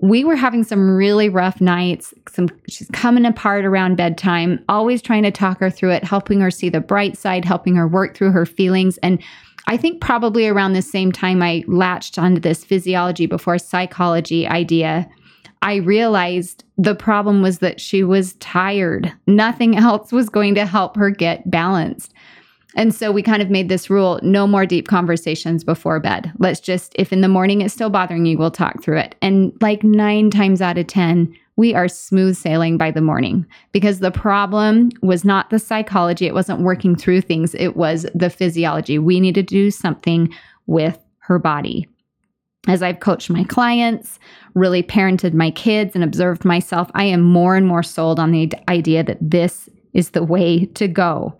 We 0.02 0.25
were 0.25 0.36
having 0.36 0.64
some 0.64 0.96
really 0.96 1.28
rough 1.28 1.60
nights. 1.60 2.12
Some 2.28 2.48
she's 2.68 2.88
coming 2.92 3.25
apart 3.25 3.64
around 3.64 3.96
bedtime, 3.96 4.64
always 4.68 5.02
trying 5.02 5.22
to 5.22 5.30
talk 5.30 5.58
her 5.60 5.70
through 5.70 5.92
it, 5.92 6.04
helping 6.04 6.40
her 6.40 6.50
see 6.50 6.68
the 6.68 6.80
bright 6.80 7.16
side, 7.16 7.44
helping 7.44 7.76
her 7.76 7.88
work 7.88 8.16
through 8.16 8.32
her 8.32 8.46
feelings 8.46 8.98
and 8.98 9.22
I 9.68 9.76
think 9.76 10.00
probably 10.00 10.46
around 10.46 10.75
the 10.75 10.82
same 10.82 11.10
time 11.10 11.42
I 11.42 11.64
latched 11.66 12.18
onto 12.18 12.40
this 12.40 12.64
physiology 12.64 13.26
before 13.26 13.58
psychology 13.58 14.46
idea. 14.46 15.08
I 15.62 15.76
realized 15.76 16.62
the 16.78 16.94
problem 16.94 17.42
was 17.42 17.58
that 17.58 17.80
she 17.80 18.04
was 18.04 18.34
tired. 18.34 19.12
Nothing 19.26 19.76
else 19.76 20.12
was 20.12 20.28
going 20.28 20.54
to 20.54 20.66
help 20.66 20.96
her 20.96 21.10
get 21.10 21.50
balanced. 21.50 22.12
And 22.76 22.95
so 22.95 23.11
we 23.11 23.23
kind 23.23 23.42
of 23.42 23.50
made 23.50 23.68
this 23.71 23.90
rule 23.90 24.21
no 24.23 24.47
more 24.47 24.66
deep 24.66 24.87
conversations 24.87 25.64
before 25.64 25.99
bed. 25.99 26.30
Let's 26.38 26.61
just, 26.61 26.92
if 26.97 27.12
in 27.12 27.23
the 27.23 27.28
morning 27.28 27.62
it's 27.62 27.75
still 27.75 27.90
bothering 27.90 28.26
you, 28.26 28.37
we'll 28.37 28.50
talk 28.50 28.83
through 28.83 28.99
it. 28.99 29.16
And 29.23 29.52
like 29.62 29.83
nine 29.83 30.30
times 30.30 30.61
out 30.61 30.76
of 30.76 30.87
10, 30.87 31.35
we 31.56 31.75
are 31.75 31.88
smooth 31.88 32.37
sailing 32.37 32.76
by 32.76 32.90
the 32.90 33.00
morning 33.00 33.47
because 33.73 34.00
the 34.00 34.11
problem 34.11 34.90
was 35.02 35.25
not 35.25 35.49
the 35.49 35.59
psychology. 35.59 36.26
It 36.26 36.35
wasn't 36.35 36.61
working 36.61 36.95
through 36.95 37.23
things, 37.23 37.54
it 37.54 37.76
was 37.76 38.06
the 38.14 38.30
physiology. 38.30 38.99
We 38.99 39.21
need 39.21 39.35
to 39.37 39.42
do 39.42 39.71
something 39.71 40.33
with 40.66 40.99
her 41.21 41.38
body. 41.38 41.88
As 42.68 42.83
I've 42.83 43.00
coached 43.00 43.30
my 43.30 43.45
clients, 43.45 44.18
really 44.54 44.83
parented 44.83 45.33
my 45.33 45.50
kids, 45.50 45.95
and 45.95 46.04
observed 46.04 46.45
myself, 46.45 46.90
I 46.95 47.04
am 47.04 47.23
more 47.23 47.56
and 47.56 47.66
more 47.66 47.83
sold 47.83 48.18
on 48.18 48.33
the 48.33 48.52
idea 48.68 49.04
that 49.04 49.18
this 49.21 49.68
is 49.95 50.11
the 50.11 50.25
way 50.25 50.66
to 50.66 50.88
go. 50.88 51.35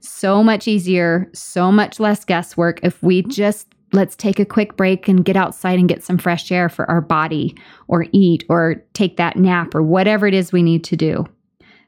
So 0.00 0.42
much 0.42 0.68
easier, 0.68 1.30
so 1.32 1.72
much 1.72 2.00
less 2.00 2.24
guesswork 2.24 2.80
if 2.82 3.02
we 3.02 3.22
mm-hmm. 3.22 3.30
just 3.30 3.68
let's 3.92 4.16
take 4.16 4.40
a 4.40 4.44
quick 4.44 4.76
break 4.76 5.06
and 5.08 5.24
get 5.24 5.36
outside 5.36 5.78
and 5.78 5.88
get 5.88 6.02
some 6.02 6.18
fresh 6.18 6.50
air 6.50 6.68
for 6.68 6.88
our 6.90 7.00
body, 7.00 7.56
or 7.86 8.06
eat, 8.12 8.44
or 8.48 8.82
take 8.92 9.16
that 9.16 9.36
nap, 9.36 9.74
or 9.74 9.82
whatever 9.82 10.26
it 10.26 10.34
is 10.34 10.52
we 10.52 10.62
need 10.62 10.82
to 10.84 10.96
do. 10.96 11.24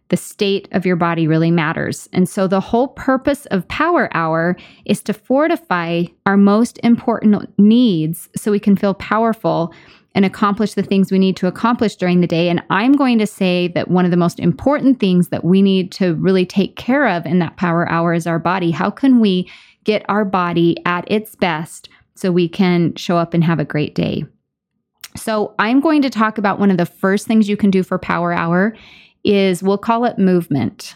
The 0.08 0.16
state 0.16 0.68
of 0.72 0.86
your 0.86 0.96
body 0.96 1.26
really 1.26 1.50
matters. 1.50 2.08
And 2.12 2.28
so, 2.28 2.46
the 2.46 2.60
whole 2.60 2.88
purpose 2.88 3.46
of 3.46 3.66
Power 3.68 4.08
Hour 4.14 4.56
is 4.84 5.02
to 5.02 5.12
fortify 5.12 6.04
our 6.26 6.36
most 6.36 6.78
important 6.82 7.52
needs 7.58 8.28
so 8.36 8.50
we 8.50 8.60
can 8.60 8.76
feel 8.76 8.94
powerful 8.94 9.74
and 10.14 10.24
accomplish 10.24 10.74
the 10.74 10.82
things 10.82 11.12
we 11.12 11.18
need 11.18 11.36
to 11.36 11.46
accomplish 11.46 11.96
during 11.96 12.20
the 12.20 12.26
day. 12.26 12.48
And 12.48 12.62
I'm 12.70 12.92
going 12.92 13.18
to 13.18 13.26
say 13.26 13.68
that 13.68 13.88
one 13.88 14.04
of 14.04 14.10
the 14.10 14.16
most 14.16 14.40
important 14.40 14.98
things 14.98 15.28
that 15.28 15.44
we 15.44 15.60
need 15.60 15.92
to 15.92 16.14
really 16.14 16.46
take 16.46 16.76
care 16.76 17.06
of 17.08 17.26
in 17.26 17.38
that 17.40 17.56
Power 17.56 17.88
Hour 17.88 18.14
is 18.14 18.26
our 18.26 18.38
body. 18.38 18.70
How 18.70 18.90
can 18.90 19.20
we 19.20 19.50
get 19.86 20.04
our 20.08 20.24
body 20.24 20.76
at 20.84 21.10
its 21.10 21.34
best 21.36 21.88
so 22.16 22.32
we 22.32 22.48
can 22.48 22.94
show 22.96 23.16
up 23.16 23.32
and 23.32 23.44
have 23.44 23.60
a 23.60 23.64
great 23.64 23.94
day. 23.94 24.24
So, 25.16 25.54
I'm 25.58 25.80
going 25.80 26.02
to 26.02 26.10
talk 26.10 26.36
about 26.36 26.58
one 26.58 26.70
of 26.70 26.76
the 26.76 26.84
first 26.84 27.26
things 27.26 27.48
you 27.48 27.56
can 27.56 27.70
do 27.70 27.82
for 27.82 27.98
Power 27.98 28.34
Hour 28.34 28.76
is 29.26 29.62
we'll 29.62 29.78
call 29.78 30.04
it 30.04 30.18
movement. 30.18 30.94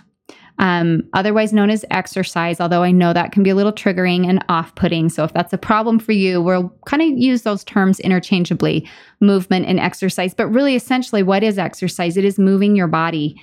Um, 0.58 1.04
otherwise 1.14 1.54
known 1.54 1.70
as 1.70 1.86
exercise, 1.90 2.60
although 2.60 2.82
I 2.82 2.90
know 2.90 3.14
that 3.14 3.32
can 3.32 3.42
be 3.42 3.48
a 3.48 3.54
little 3.54 3.72
triggering 3.72 4.28
and 4.28 4.44
off 4.50 4.74
putting. 4.74 5.08
So, 5.08 5.24
if 5.24 5.32
that's 5.32 5.54
a 5.54 5.58
problem 5.58 5.98
for 5.98 6.12
you, 6.12 6.42
we'll 6.42 6.68
kind 6.84 7.02
of 7.02 7.08
use 7.18 7.42
those 7.42 7.64
terms 7.64 7.98
interchangeably 8.00 8.86
movement 9.20 9.66
and 9.66 9.80
exercise. 9.80 10.34
But 10.34 10.48
really, 10.48 10.76
essentially, 10.76 11.22
what 11.22 11.42
is 11.42 11.58
exercise? 11.58 12.18
It 12.18 12.26
is 12.26 12.38
moving 12.38 12.76
your 12.76 12.88
body. 12.88 13.40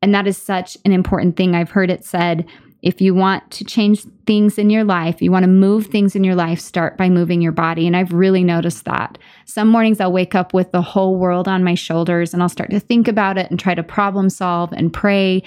And 0.00 0.14
that 0.14 0.28
is 0.28 0.38
such 0.38 0.78
an 0.84 0.92
important 0.92 1.36
thing. 1.36 1.54
I've 1.54 1.70
heard 1.70 1.90
it 1.90 2.04
said 2.04 2.46
if 2.82 3.00
you 3.00 3.14
want 3.14 3.50
to 3.50 3.64
change 3.64 4.04
things 4.26 4.58
in 4.58 4.70
your 4.70 4.84
life, 4.84 5.20
you 5.20 5.30
want 5.30 5.42
to 5.42 5.50
move 5.50 5.86
things 5.86 6.16
in 6.16 6.24
your 6.24 6.34
life, 6.34 6.58
start 6.58 6.96
by 6.96 7.08
moving 7.08 7.42
your 7.42 7.52
body. 7.52 7.86
And 7.86 7.96
I've 7.96 8.12
really 8.12 8.42
noticed 8.42 8.84
that. 8.86 9.18
Some 9.44 9.68
mornings 9.68 10.00
I'll 10.00 10.12
wake 10.12 10.34
up 10.34 10.54
with 10.54 10.72
the 10.72 10.80
whole 10.80 11.16
world 11.16 11.46
on 11.46 11.64
my 11.64 11.74
shoulders 11.74 12.32
and 12.32 12.42
I'll 12.42 12.48
start 12.48 12.70
to 12.70 12.80
think 12.80 13.06
about 13.06 13.36
it 13.36 13.50
and 13.50 13.60
try 13.60 13.74
to 13.74 13.82
problem 13.82 14.30
solve 14.30 14.72
and 14.72 14.92
pray. 14.92 15.42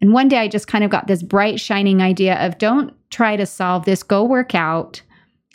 And 0.00 0.12
one 0.12 0.28
day 0.28 0.38
I 0.38 0.48
just 0.48 0.68
kind 0.68 0.84
of 0.84 0.90
got 0.90 1.06
this 1.06 1.22
bright, 1.22 1.58
shining 1.58 2.02
idea 2.02 2.34
of 2.44 2.58
don't 2.58 2.92
try 3.10 3.36
to 3.36 3.46
solve 3.46 3.86
this, 3.86 4.02
go 4.02 4.22
work 4.22 4.54
out. 4.54 5.00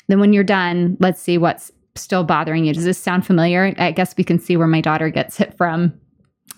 Then 0.08 0.20
when 0.20 0.34
you're 0.34 0.44
done, 0.44 0.98
let's 1.00 1.22
see 1.22 1.38
what's 1.38 1.72
still 1.94 2.24
bothering 2.24 2.66
you. 2.66 2.74
Does 2.74 2.86
this 2.86 2.98
sound 2.98 3.28
familiar? 3.28 3.76
I 3.78 3.92
guess 3.92 4.18
we 4.18 4.24
can 4.24 4.40
see 4.40 4.58
where 4.58 4.68
my 4.68 4.82
daughter 4.82 5.10
gets 5.10 5.40
it 5.40 5.56
from 5.58 6.00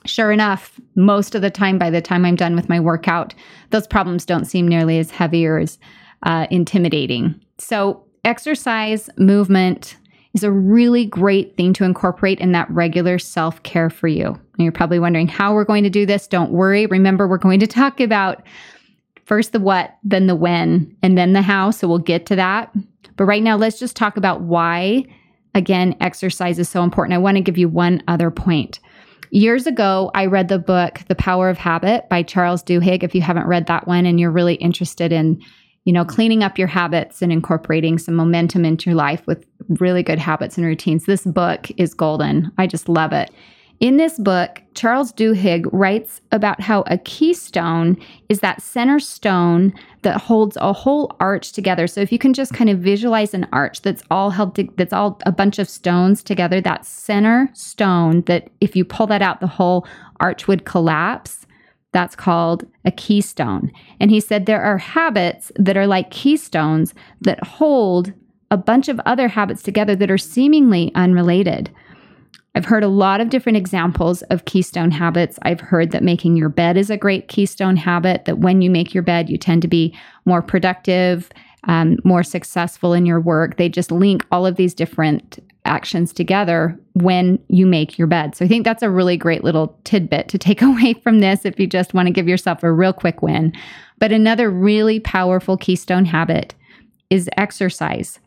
sure 0.05 0.31
enough, 0.31 0.79
most 0.95 1.35
of 1.35 1.41
the 1.41 1.49
time, 1.49 1.77
by 1.77 1.89
the 1.89 2.01
time 2.01 2.25
I'm 2.25 2.35
done 2.35 2.55
with 2.55 2.69
my 2.69 2.79
workout, 2.79 3.33
those 3.69 3.87
problems 3.87 4.25
don't 4.25 4.45
seem 4.45 4.67
nearly 4.67 4.97
as 4.99 5.11
heavy 5.11 5.45
or 5.45 5.59
as 5.59 5.77
uh, 6.23 6.47
intimidating. 6.51 7.39
So, 7.57 8.03
exercise, 8.23 9.09
movement 9.17 9.97
is 10.33 10.43
a 10.43 10.51
really 10.51 11.05
great 11.05 11.57
thing 11.57 11.73
to 11.73 11.83
incorporate 11.83 12.39
in 12.39 12.51
that 12.53 12.69
regular 12.69 13.19
self 13.19 13.61
care 13.63 13.89
for 13.89 14.07
you. 14.07 14.27
And 14.27 14.59
you're 14.59 14.71
probably 14.71 14.99
wondering 14.99 15.27
how 15.27 15.53
we're 15.53 15.65
going 15.65 15.83
to 15.83 15.89
do 15.89 16.05
this. 16.05 16.27
Don't 16.27 16.51
worry. 16.51 16.85
Remember, 16.85 17.27
we're 17.27 17.37
going 17.37 17.59
to 17.59 17.67
talk 17.67 17.99
about 17.99 18.43
first 19.25 19.51
the 19.51 19.59
what, 19.59 19.97
then 20.03 20.27
the 20.27 20.35
when, 20.35 20.95
and 21.01 21.17
then 21.17 21.33
the 21.33 21.41
how. 21.41 21.71
So, 21.71 21.87
we'll 21.87 21.99
get 21.99 22.25
to 22.27 22.35
that. 22.35 22.73
But 23.17 23.25
right 23.25 23.43
now, 23.43 23.57
let's 23.57 23.79
just 23.79 23.95
talk 23.95 24.17
about 24.17 24.41
why, 24.41 25.05
again, 25.53 25.95
exercise 25.99 26.59
is 26.59 26.69
so 26.69 26.83
important. 26.83 27.13
I 27.13 27.19
want 27.19 27.37
to 27.37 27.41
give 27.41 27.57
you 27.57 27.69
one 27.69 28.01
other 28.07 28.31
point. 28.31 28.79
Years 29.33 29.65
ago, 29.65 30.11
I 30.13 30.25
read 30.25 30.49
the 30.49 30.59
book 30.59 30.99
The 31.07 31.15
Power 31.15 31.49
of 31.49 31.57
Habit 31.57 32.09
by 32.09 32.21
Charles 32.21 32.61
Duhigg. 32.61 33.01
If 33.01 33.15
you 33.15 33.21
haven't 33.21 33.47
read 33.47 33.65
that 33.67 33.87
one 33.87 34.05
and 34.05 34.19
you're 34.19 34.29
really 34.29 34.55
interested 34.55 35.13
in, 35.13 35.41
you 35.85 35.93
know, 35.93 36.03
cleaning 36.03 36.43
up 36.43 36.57
your 36.57 36.67
habits 36.67 37.21
and 37.21 37.31
incorporating 37.31 37.97
some 37.97 38.13
momentum 38.13 38.65
into 38.65 38.89
your 38.89 38.97
life 38.97 39.25
with 39.27 39.45
really 39.79 40.03
good 40.03 40.19
habits 40.19 40.57
and 40.57 40.67
routines, 40.67 41.05
this 41.05 41.23
book 41.23 41.71
is 41.77 41.93
golden. 41.93 42.51
I 42.57 42.67
just 42.67 42.89
love 42.89 43.13
it. 43.13 43.31
In 43.81 43.97
this 43.97 44.19
book, 44.19 44.61
Charles 44.75 45.11
Duhigg 45.11 45.67
writes 45.71 46.21
about 46.31 46.61
how 46.61 46.83
a 46.85 46.99
keystone 46.99 47.97
is 48.29 48.41
that 48.41 48.61
center 48.61 48.99
stone 48.99 49.73
that 50.03 50.21
holds 50.21 50.55
a 50.57 50.71
whole 50.71 51.15
arch 51.19 51.51
together. 51.51 51.87
So 51.87 51.99
if 51.99 52.11
you 52.11 52.19
can 52.19 52.31
just 52.31 52.53
kind 52.53 52.69
of 52.69 52.77
visualize 52.77 53.33
an 53.33 53.47
arch 53.51 53.81
that's 53.81 54.03
all 54.11 54.29
held 54.29 54.53
to, 54.57 54.69
that's 54.77 54.93
all 54.93 55.19
a 55.25 55.31
bunch 55.31 55.57
of 55.57 55.67
stones 55.67 56.21
together, 56.21 56.61
that 56.61 56.85
center 56.85 57.49
stone 57.53 58.21
that 58.27 58.51
if 58.61 58.75
you 58.75 58.85
pull 58.85 59.07
that 59.07 59.23
out 59.23 59.39
the 59.39 59.47
whole 59.47 59.87
arch 60.19 60.47
would 60.47 60.63
collapse. 60.63 61.47
That's 61.91 62.15
called 62.15 62.65
a 62.85 62.91
keystone. 62.91 63.71
And 63.99 64.11
he 64.11 64.19
said 64.19 64.45
there 64.45 64.61
are 64.61 64.77
habits 64.77 65.51
that 65.55 65.75
are 65.75 65.87
like 65.87 66.11
keystones 66.11 66.93
that 67.21 67.43
hold 67.43 68.13
a 68.51 68.57
bunch 68.57 68.89
of 68.89 69.01
other 69.07 69.27
habits 69.27 69.63
together 69.63 69.95
that 69.95 70.11
are 70.11 70.19
seemingly 70.19 70.91
unrelated. 70.93 71.71
I've 72.53 72.65
heard 72.65 72.83
a 72.83 72.89
lot 72.89 73.21
of 73.21 73.29
different 73.29 73.57
examples 73.57 74.23
of 74.23 74.45
keystone 74.45 74.91
habits. 74.91 75.39
I've 75.43 75.61
heard 75.61 75.91
that 75.91 76.03
making 76.03 76.35
your 76.35 76.49
bed 76.49 76.75
is 76.75 76.89
a 76.89 76.97
great 76.97 77.29
keystone 77.29 77.77
habit, 77.77 78.25
that 78.25 78.39
when 78.39 78.61
you 78.61 78.69
make 78.69 78.93
your 78.93 79.03
bed, 79.03 79.29
you 79.29 79.37
tend 79.37 79.61
to 79.61 79.69
be 79.69 79.97
more 80.25 80.41
productive, 80.41 81.29
um, 81.65 81.97
more 82.03 82.23
successful 82.23 82.93
in 82.93 83.05
your 83.05 83.21
work. 83.21 83.57
They 83.57 83.69
just 83.69 83.91
link 83.91 84.25
all 84.31 84.45
of 84.45 84.57
these 84.57 84.73
different 84.73 85.39
actions 85.63 86.11
together 86.11 86.77
when 86.93 87.39
you 87.47 87.65
make 87.65 87.97
your 87.97 88.07
bed. 88.07 88.35
So 88.35 88.43
I 88.43 88.47
think 88.47 88.65
that's 88.65 88.83
a 88.83 88.89
really 88.89 89.15
great 89.15 89.43
little 89.43 89.79
tidbit 89.83 90.27
to 90.29 90.37
take 90.37 90.61
away 90.61 90.93
from 90.93 91.19
this 91.19 91.45
if 91.45 91.59
you 91.59 91.67
just 91.67 91.93
want 91.93 92.07
to 92.07 92.13
give 92.13 92.27
yourself 92.27 92.63
a 92.63 92.71
real 92.71 92.93
quick 92.93 93.21
win. 93.21 93.53
But 93.99 94.11
another 94.11 94.49
really 94.49 94.99
powerful 94.99 95.55
keystone 95.55 96.05
habit 96.05 96.53
is 97.09 97.29
exercise. 97.37 98.19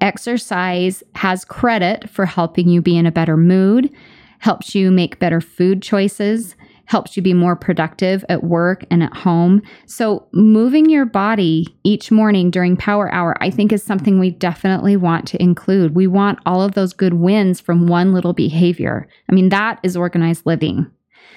Exercise 0.00 1.02
has 1.14 1.44
credit 1.44 2.08
for 2.08 2.26
helping 2.26 2.68
you 2.68 2.82
be 2.82 2.96
in 2.96 3.06
a 3.06 3.12
better 3.12 3.36
mood, 3.36 3.90
helps 4.38 4.74
you 4.74 4.90
make 4.90 5.18
better 5.18 5.40
food 5.40 5.82
choices, 5.82 6.54
helps 6.90 7.16
you 7.16 7.22
be 7.22 7.32
more 7.32 7.54
productive 7.54 8.24
at 8.28 8.42
work 8.42 8.84
and 8.90 9.00
at 9.00 9.16
home. 9.16 9.62
So, 9.86 10.26
moving 10.32 10.90
your 10.90 11.06
body 11.06 11.66
each 11.84 12.10
morning 12.10 12.50
during 12.50 12.76
power 12.76 13.12
hour, 13.14 13.40
I 13.40 13.48
think, 13.48 13.72
is 13.72 13.82
something 13.82 14.18
we 14.18 14.30
definitely 14.30 14.96
want 14.96 15.28
to 15.28 15.40
include. 15.40 15.94
We 15.94 16.08
want 16.08 16.40
all 16.46 16.62
of 16.62 16.72
those 16.72 16.92
good 16.92 17.14
wins 17.14 17.60
from 17.60 17.86
one 17.86 18.12
little 18.12 18.32
behavior. 18.32 19.06
I 19.28 19.32
mean, 19.34 19.50
that 19.50 19.78
is 19.84 19.96
organized 19.96 20.46
living. 20.46 20.90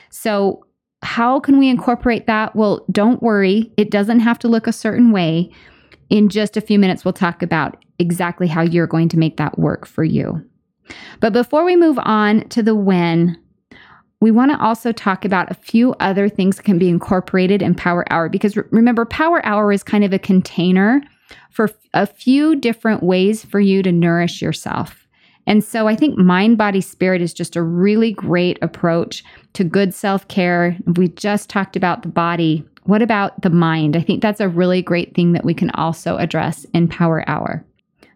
So, 0.10 0.66
how 1.04 1.40
can 1.40 1.60
we 1.60 1.70
incorporate 1.70 2.26
that? 2.26 2.56
Well, 2.56 2.84
don't 2.92 3.22
worry, 3.22 3.72
it 3.78 3.92
doesn't 3.92 4.22
have 4.22 4.40
to 4.40 4.48
look 4.48 4.66
a 4.66 4.74
certain 4.74 5.12
way. 5.12 5.52
In 6.10 6.30
just 6.30 6.58
a 6.58 6.62
few 6.62 6.80
minutes, 6.80 7.06
we'll 7.06 7.14
talk 7.14 7.44
about 7.44 7.83
exactly 8.00 8.48
how 8.48 8.62
you're 8.62 8.88
going 8.88 9.10
to 9.10 9.20
make 9.20 9.38
that 9.38 9.58
work 9.58 9.86
for 9.86 10.04
you. 10.04 10.44
But 11.20 11.34
before 11.34 11.64
we 11.64 11.76
move 11.76 11.98
on 12.02 12.48
to 12.50 12.62
the 12.62 12.76
when, 12.76 13.38
we 14.20 14.32
want 14.32 14.52
to 14.52 14.60
also 14.60 14.92
talk 14.92 15.26
about 15.26 15.52
a 15.52 15.56
few 15.56 15.94
other 16.00 16.30
things 16.30 16.56
that 16.56 16.64
can 16.64 16.80
be 16.80 16.88
incorporated 16.88 17.62
in 17.62 17.76
Power 17.76 18.06
Hour 18.10 18.30
because 18.30 18.56
remember, 18.72 19.06
Power 19.06 19.46
Hour 19.46 19.72
is 19.72 19.84
kind 19.84 20.04
of 20.04 20.14
a 20.14 20.20
container 20.20 21.02
for 21.50 21.70
a 21.94 22.08
few 22.08 22.56
different 22.56 23.04
ways 23.04 23.44
for 23.44 23.60
you 23.60 23.84
to 23.84 23.92
nourish 23.92 24.42
yourself. 24.42 25.08
And 25.46 25.64
so 25.64 25.88
I 25.88 25.96
think 25.96 26.18
mind, 26.18 26.58
body, 26.58 26.80
spirit 26.80 27.22
is 27.22 27.34
just 27.34 27.56
a 27.56 27.62
really 27.62 28.14
great 28.14 28.58
approach 28.62 29.24
to 29.54 29.64
good 29.64 29.94
self 29.94 30.28
care. 30.28 30.78
We 30.96 31.10
just 31.10 31.50
talked 31.50 31.76
about 31.76 32.02
the 32.02 32.08
body. 32.08 32.66
What 32.84 33.02
about 33.02 33.42
the 33.42 33.50
mind? 33.50 33.96
I 33.96 34.02
think 34.02 34.22
that's 34.22 34.40
a 34.40 34.50
really 34.50 34.82
great 34.82 35.16
thing 35.16 35.34
that 35.34 35.46
we 35.46 35.54
can 35.54 35.70
also 35.72 36.18
address 36.18 36.66
in 36.74 36.88
Power 36.88 37.28
Hour. 37.28 37.66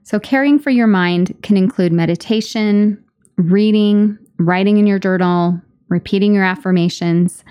So, 0.07 0.21
caring 0.21 0.57
for 0.57 0.69
your 0.69 0.87
mind 0.87 1.35
can 1.43 1.57
include 1.57 1.91
meditation, 1.91 3.03
reading, 3.35 4.17
writing 4.39 4.77
in 4.77 4.87
your 4.87 4.99
journal, 4.99 5.61
repeating 5.89 6.33
your 6.33 6.45
affirmations. 6.45 7.43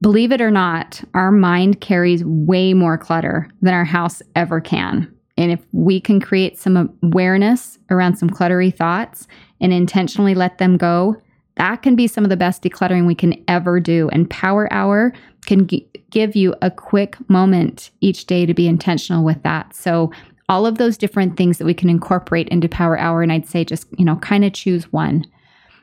Believe 0.00 0.32
it 0.32 0.40
or 0.40 0.50
not, 0.50 1.04
our 1.12 1.30
mind 1.30 1.82
carries 1.82 2.24
way 2.24 2.72
more 2.72 2.96
clutter 2.96 3.50
than 3.60 3.74
our 3.74 3.84
house 3.84 4.22
ever 4.34 4.62
can. 4.62 5.14
And 5.36 5.52
if 5.52 5.60
we 5.72 6.00
can 6.00 6.20
create 6.20 6.58
some 6.58 6.90
awareness 7.02 7.78
around 7.90 8.16
some 8.16 8.30
cluttery 8.30 8.74
thoughts 8.74 9.26
and 9.60 9.70
intentionally 9.70 10.34
let 10.34 10.56
them 10.56 10.78
go, 10.78 11.20
That 11.56 11.82
can 11.82 11.96
be 11.96 12.06
some 12.06 12.24
of 12.24 12.30
the 12.30 12.36
best 12.38 12.62
decluttering 12.62 13.06
we 13.06 13.14
can 13.14 13.34
ever 13.46 13.80
do. 13.80 14.08
And 14.10 14.30
Power 14.30 14.72
Hour 14.72 15.12
can 15.44 15.66
g- 15.66 15.86
give 16.10 16.34
you 16.34 16.54
a 16.62 16.70
quick 16.70 17.16
moment 17.28 17.90
each 18.00 18.24
day 18.24 18.46
to 18.46 18.54
be 18.54 18.66
intentional 18.66 19.24
with 19.24 19.42
that. 19.42 19.74
So, 19.74 20.10
all 20.50 20.66
of 20.66 20.78
those 20.78 20.98
different 20.98 21.36
things 21.36 21.58
that 21.58 21.64
we 21.64 21.72
can 21.72 21.88
incorporate 21.88 22.48
into 22.48 22.68
Power 22.68 22.98
Hour. 22.98 23.22
And 23.22 23.32
I'd 23.32 23.46
say 23.46 23.64
just, 23.64 23.86
you 23.96 24.04
know, 24.04 24.16
kind 24.16 24.44
of 24.44 24.52
choose 24.52 24.92
one. 24.92 25.24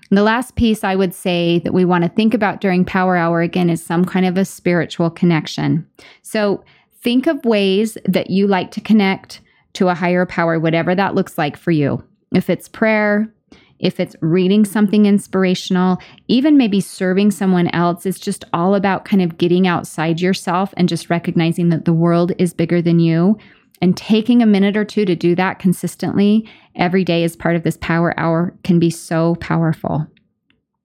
And 0.10 0.18
the 0.18 0.24
last 0.24 0.56
piece 0.56 0.84
I 0.84 0.94
would 0.94 1.16
say 1.16 1.60
that 1.60 1.74
we 1.74 1.86
want 1.86 2.04
to 2.04 2.10
think 2.10 2.34
about 2.34 2.60
during 2.60 2.84
Power 2.84 3.16
Hour 3.16 3.42
again 3.42 3.70
is 3.70 3.84
some 3.84 4.04
kind 4.04 4.26
of 4.26 4.38
a 4.38 4.44
spiritual 4.44 5.10
connection. 5.10 5.88
So, 6.22 6.64
think 7.02 7.28
of 7.28 7.46
ways 7.46 7.98
that 8.06 8.30
you 8.30 8.46
like 8.48 8.72
to 8.72 8.82
connect 8.82 9.40
to 9.74 9.88
a 9.88 9.96
higher 9.96 10.26
power, 10.26 10.60
whatever 10.60 10.94
that 10.96 11.16
looks 11.16 11.38
like 11.38 11.56
for 11.56 11.72
you. 11.72 12.04
If 12.34 12.50
it's 12.50 12.68
prayer, 12.68 13.32
if 13.80 14.00
it's 14.00 14.16
reading 14.22 14.66
something 14.66 15.06
inspirational, 15.06 16.00
even 16.28 16.58
maybe 16.58 16.82
serving 16.82 17.32
someone 17.32 17.68
else, 17.68 18.06
it's 18.06 18.20
just 18.20 18.44
all 18.52 18.76
about 18.76 19.06
kind 19.06 19.22
of 19.22 19.38
getting 19.38 19.68
outside 19.68 20.20
yourself 20.20 20.74
and 20.76 20.90
just 20.90 21.10
recognizing 21.10 21.70
that 21.70 21.86
the 21.86 21.94
world 21.94 22.34
is 22.38 22.54
bigger 22.54 22.82
than 22.82 23.00
you. 23.00 23.38
And 23.82 23.96
taking 23.96 24.42
a 24.42 24.48
minute 24.48 24.76
or 24.76 24.86
two 24.86 25.06
to 25.06 25.16
do 25.16 25.36
that 25.36 25.60
consistently 25.60 26.50
every 26.76 27.04
day 27.04 27.24
as 27.24 27.36
part 27.36 27.56
of 27.56 27.64
this 27.64 27.78
power 27.78 28.20
hour 28.20 28.56
can 28.64 28.80
be 28.80 28.90
so 28.90 29.36
powerful. 29.36 30.08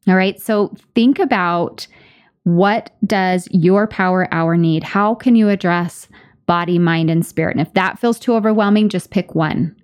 All 0.08 0.16
right, 0.16 0.40
so 0.40 0.75
think 0.94 1.18
about 1.18 1.87
what 2.44 2.90
does 3.06 3.49
your 3.52 3.87
power 3.87 4.28
hour 4.32 4.56
need? 4.56 4.82
How 4.82 5.14
can 5.14 5.37
you 5.37 5.49
address 5.49 6.08
body, 6.46 6.78
mind, 6.78 7.08
and 7.08 7.25
spirit? 7.25 7.56
And 7.56 7.66
if 7.66 7.72
that 7.75 7.99
feels 7.99 8.18
too 8.18 8.34
overwhelming, 8.34 8.88
just 8.88 9.11
pick 9.11 9.34
one. 9.34 9.76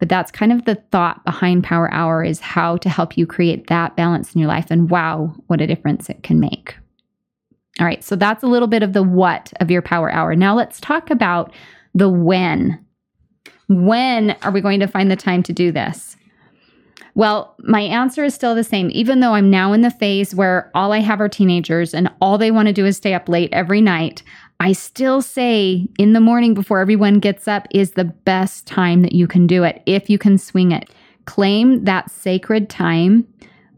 But 0.00 0.08
that's 0.08 0.32
kind 0.32 0.50
of 0.50 0.64
the 0.64 0.76
thought 0.90 1.24
behind 1.24 1.62
Power 1.62 1.92
Hour 1.92 2.24
is 2.24 2.40
how 2.40 2.78
to 2.78 2.88
help 2.88 3.16
you 3.16 3.26
create 3.26 3.68
that 3.68 3.96
balance 3.96 4.34
in 4.34 4.40
your 4.40 4.48
life. 4.48 4.70
And 4.70 4.90
wow, 4.90 5.34
what 5.46 5.60
a 5.60 5.66
difference 5.66 6.08
it 6.08 6.22
can 6.22 6.40
make. 6.40 6.74
All 7.78 7.86
right, 7.86 8.02
so 8.02 8.16
that's 8.16 8.42
a 8.42 8.48
little 8.48 8.66
bit 8.66 8.82
of 8.82 8.94
the 8.94 9.02
what 9.02 9.52
of 9.60 9.70
your 9.70 9.82
Power 9.82 10.10
Hour. 10.10 10.34
Now 10.34 10.56
let's 10.56 10.80
talk 10.80 11.10
about 11.10 11.52
the 11.94 12.08
when. 12.08 12.84
When 13.68 14.32
are 14.42 14.50
we 14.50 14.60
going 14.60 14.80
to 14.80 14.86
find 14.86 15.10
the 15.10 15.16
time 15.16 15.42
to 15.44 15.52
do 15.52 15.70
this? 15.72 16.16
Well, 17.14 17.56
my 17.60 17.80
answer 17.80 18.24
is 18.24 18.34
still 18.34 18.54
the 18.54 18.64
same. 18.64 18.88
Even 18.92 19.20
though 19.20 19.34
I'm 19.34 19.50
now 19.50 19.72
in 19.72 19.80
the 19.80 19.90
phase 19.90 20.34
where 20.34 20.70
all 20.74 20.92
I 20.92 21.00
have 21.00 21.20
are 21.20 21.28
teenagers 21.28 21.92
and 21.92 22.10
all 22.20 22.38
they 22.38 22.50
want 22.50 22.68
to 22.68 22.72
do 22.72 22.86
is 22.86 22.96
stay 22.96 23.14
up 23.14 23.28
late 23.28 23.52
every 23.52 23.80
night, 23.80 24.22
I 24.60 24.72
still 24.72 25.22
say 25.22 25.88
in 25.98 26.12
the 26.12 26.20
morning 26.20 26.54
before 26.54 26.80
everyone 26.80 27.18
gets 27.18 27.48
up 27.48 27.66
is 27.72 27.92
the 27.92 28.04
best 28.04 28.66
time 28.66 29.02
that 29.02 29.12
you 29.12 29.26
can 29.26 29.46
do 29.46 29.64
it 29.64 29.82
if 29.86 30.08
you 30.08 30.18
can 30.18 30.38
swing 30.38 30.72
it. 30.72 30.90
Claim 31.24 31.84
that 31.84 32.10
sacred 32.10 32.68
time 32.68 33.26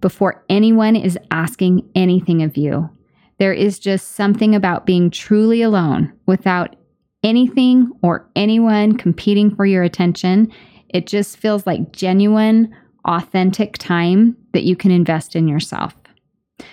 before 0.01 0.45
anyone 0.49 0.97
is 0.97 1.19
asking 1.31 1.89
anything 1.95 2.43
of 2.43 2.57
you. 2.57 2.91
There 3.39 3.53
is 3.53 3.79
just 3.79 4.13
something 4.13 4.55
about 4.55 4.87
being 4.87 5.11
truly 5.11 5.63
alone 5.63 6.13
without 6.27 6.77
anything 7.23 7.91
or 8.03 8.29
anyone 8.37 8.97
competing 8.97 9.55
for 9.55 9.67
your 9.67 9.83
attention. 9.83 10.53
It 10.89 11.07
just 11.07 11.37
feels 11.37 11.67
like 11.67 11.93
genuine, 11.93 12.75
authentic 13.05 13.79
time 13.79 14.37
that 14.53 14.65
you 14.65 14.77
can 14.77 14.91
invest 14.91 15.35
in 15.35 15.49
yourself. 15.49 15.95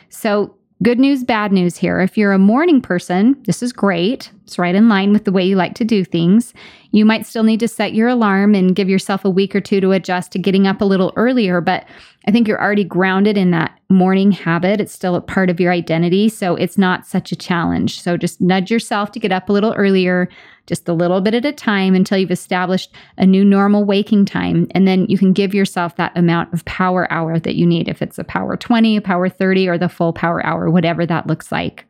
So, 0.10 0.56
Good 0.82 0.98
news, 0.98 1.26
bad 1.26 1.52
news 1.52 1.76
here. 1.76 2.00
If 2.00 2.18
you're 2.18 2.32
a 2.32 2.40
morning 2.40 2.80
person, 2.80 3.36
this 3.44 3.62
is 3.62 3.74
great. 3.74 4.32
It's 4.46 4.58
right 4.58 4.74
in 4.74 4.88
line 4.88 5.12
with 5.12 5.26
the 5.26 5.32
way 5.34 5.46
you 5.46 5.58
like 5.58 5.74
to 5.74 5.84
do 5.84 6.06
things. 6.06 6.54
You 6.92 7.06
might 7.06 7.26
still 7.26 7.44
need 7.44 7.60
to 7.60 7.68
set 7.68 7.94
your 7.94 8.08
alarm 8.08 8.56
and 8.56 8.76
give 8.76 8.90
yourself 8.90 9.24
a 9.24 9.30
week 9.30 9.56
or 9.56 9.62
two 9.62 9.80
to 9.82 9.92
adjust 9.92 10.32
to 10.32 10.40
getting 10.40 10.66
up 10.66 10.82
a 10.82 10.86
little 10.86 11.14
earlier, 11.16 11.62
but 11.62 11.86
I 12.28 12.32
think 12.32 12.48
you're 12.48 12.62
already 12.62 12.84
grounded 12.84 13.38
in 13.38 13.52
that 13.52 13.80
morning 13.90 14.32
habit. 14.32 14.82
It's 14.82 14.92
still 14.92 15.16
a 15.16 15.22
part 15.22 15.50
of 15.50 15.60
your 15.60 15.72
identity, 15.72 16.30
so 16.30 16.56
it's 16.56 16.78
not 16.78 17.08
such 17.08 17.32
a 17.32 17.36
challenge. 17.36 18.02
So 18.02 18.18
just 18.18 18.42
nudge 18.42 18.70
yourself 18.70 19.12
to 19.14 19.20
get 19.20 19.32
up 19.32 19.50
a 19.50 19.54
little 19.54 19.74
earlier, 19.74 20.30
just 20.68 20.88
a 20.90 20.94
little 20.94 21.22
bit 21.22 21.34
at 21.34 21.46
a 21.46 21.52
time 21.52 21.96
until 21.96 22.18
you've 22.18 22.30
established 22.30 22.94
a 23.18 23.26
new 23.26 23.46
normal 23.46 23.86
waking 23.86 24.26
time. 24.26 24.68
And 24.72 24.88
then 24.88 25.06
you 25.08 25.18
can 25.18 25.34
give 25.34 25.56
yourself 25.56 25.96
that 25.96 26.16
amount 26.18 26.54
of 26.54 26.66
power 26.66 27.12
hour 27.12 27.40
that 27.40 27.56
you 27.56 27.66
need, 27.66 27.88
if 27.88 28.02
it's 28.02 28.20
a 28.20 28.24
power 28.24 28.58
20, 28.58 28.98
a 28.98 29.02
power 29.02 29.30
30, 29.30 29.68
or 29.70 29.78
the 29.78 29.90
full 29.90 30.14
power 30.14 30.46
hour, 30.46 30.70
whatever 30.70 31.06
that 31.06 31.28
looks 31.28 31.52
like. 31.52 31.86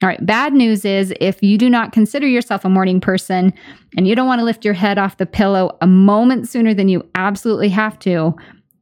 All 0.00 0.08
right, 0.08 0.24
bad 0.24 0.52
news 0.52 0.84
is 0.84 1.12
if 1.20 1.42
you 1.42 1.58
do 1.58 1.68
not 1.68 1.90
consider 1.90 2.28
yourself 2.28 2.64
a 2.64 2.68
morning 2.68 3.00
person 3.00 3.52
and 3.96 4.06
you 4.06 4.14
don't 4.14 4.28
want 4.28 4.38
to 4.38 4.44
lift 4.44 4.64
your 4.64 4.74
head 4.74 4.96
off 4.96 5.16
the 5.16 5.26
pillow 5.26 5.76
a 5.80 5.88
moment 5.88 6.48
sooner 6.48 6.72
than 6.72 6.88
you 6.88 7.04
absolutely 7.16 7.68
have 7.70 7.98
to, 8.00 8.36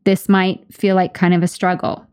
this 0.05 0.29
might 0.29 0.63
feel 0.73 0.95
like 0.95 1.15
kind 1.15 1.33
of 1.33 1.43
a 1.43 1.49
struggle. 1.49 2.07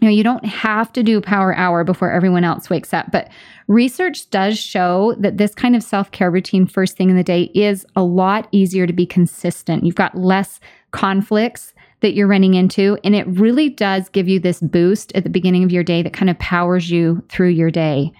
You 0.00 0.08
know, 0.08 0.12
you 0.12 0.24
don't 0.24 0.44
have 0.44 0.92
to 0.94 1.04
do 1.04 1.20
power 1.20 1.54
hour 1.54 1.84
before 1.84 2.10
everyone 2.10 2.42
else 2.42 2.68
wakes 2.68 2.92
up, 2.92 3.12
but 3.12 3.30
research 3.68 4.28
does 4.30 4.58
show 4.58 5.14
that 5.20 5.38
this 5.38 5.54
kind 5.54 5.76
of 5.76 5.84
self 5.84 6.10
care 6.10 6.28
routine 6.28 6.66
first 6.66 6.96
thing 6.96 7.10
in 7.10 7.16
the 7.16 7.22
day 7.22 7.42
is 7.54 7.86
a 7.94 8.02
lot 8.02 8.48
easier 8.50 8.88
to 8.88 8.92
be 8.92 9.06
consistent. 9.06 9.84
You've 9.84 9.94
got 9.94 10.18
less 10.18 10.58
conflicts 10.90 11.74
that 12.00 12.14
you're 12.14 12.26
running 12.26 12.54
into, 12.54 12.98
and 13.04 13.14
it 13.14 13.28
really 13.28 13.68
does 13.68 14.08
give 14.08 14.26
you 14.26 14.40
this 14.40 14.60
boost 14.60 15.12
at 15.14 15.22
the 15.22 15.30
beginning 15.30 15.62
of 15.62 15.70
your 15.70 15.84
day 15.84 16.02
that 16.02 16.12
kind 16.12 16.28
of 16.28 16.38
powers 16.40 16.90
you 16.90 17.22
through 17.28 17.50
your 17.50 17.70
day. 17.70 18.12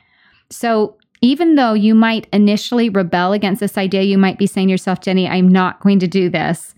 So, 0.52 0.96
even 1.24 1.54
though 1.54 1.72
you 1.72 1.94
might 1.94 2.26
initially 2.32 2.88
rebel 2.88 3.32
against 3.32 3.60
this 3.60 3.78
idea, 3.78 4.02
you 4.02 4.18
might 4.18 4.38
be 4.38 4.46
saying 4.46 4.66
to 4.66 4.72
yourself, 4.72 5.00
Jenny, 5.00 5.28
I'm 5.28 5.48
not 5.48 5.80
going 5.80 6.00
to 6.00 6.08
do 6.08 6.28
this. 6.28 6.74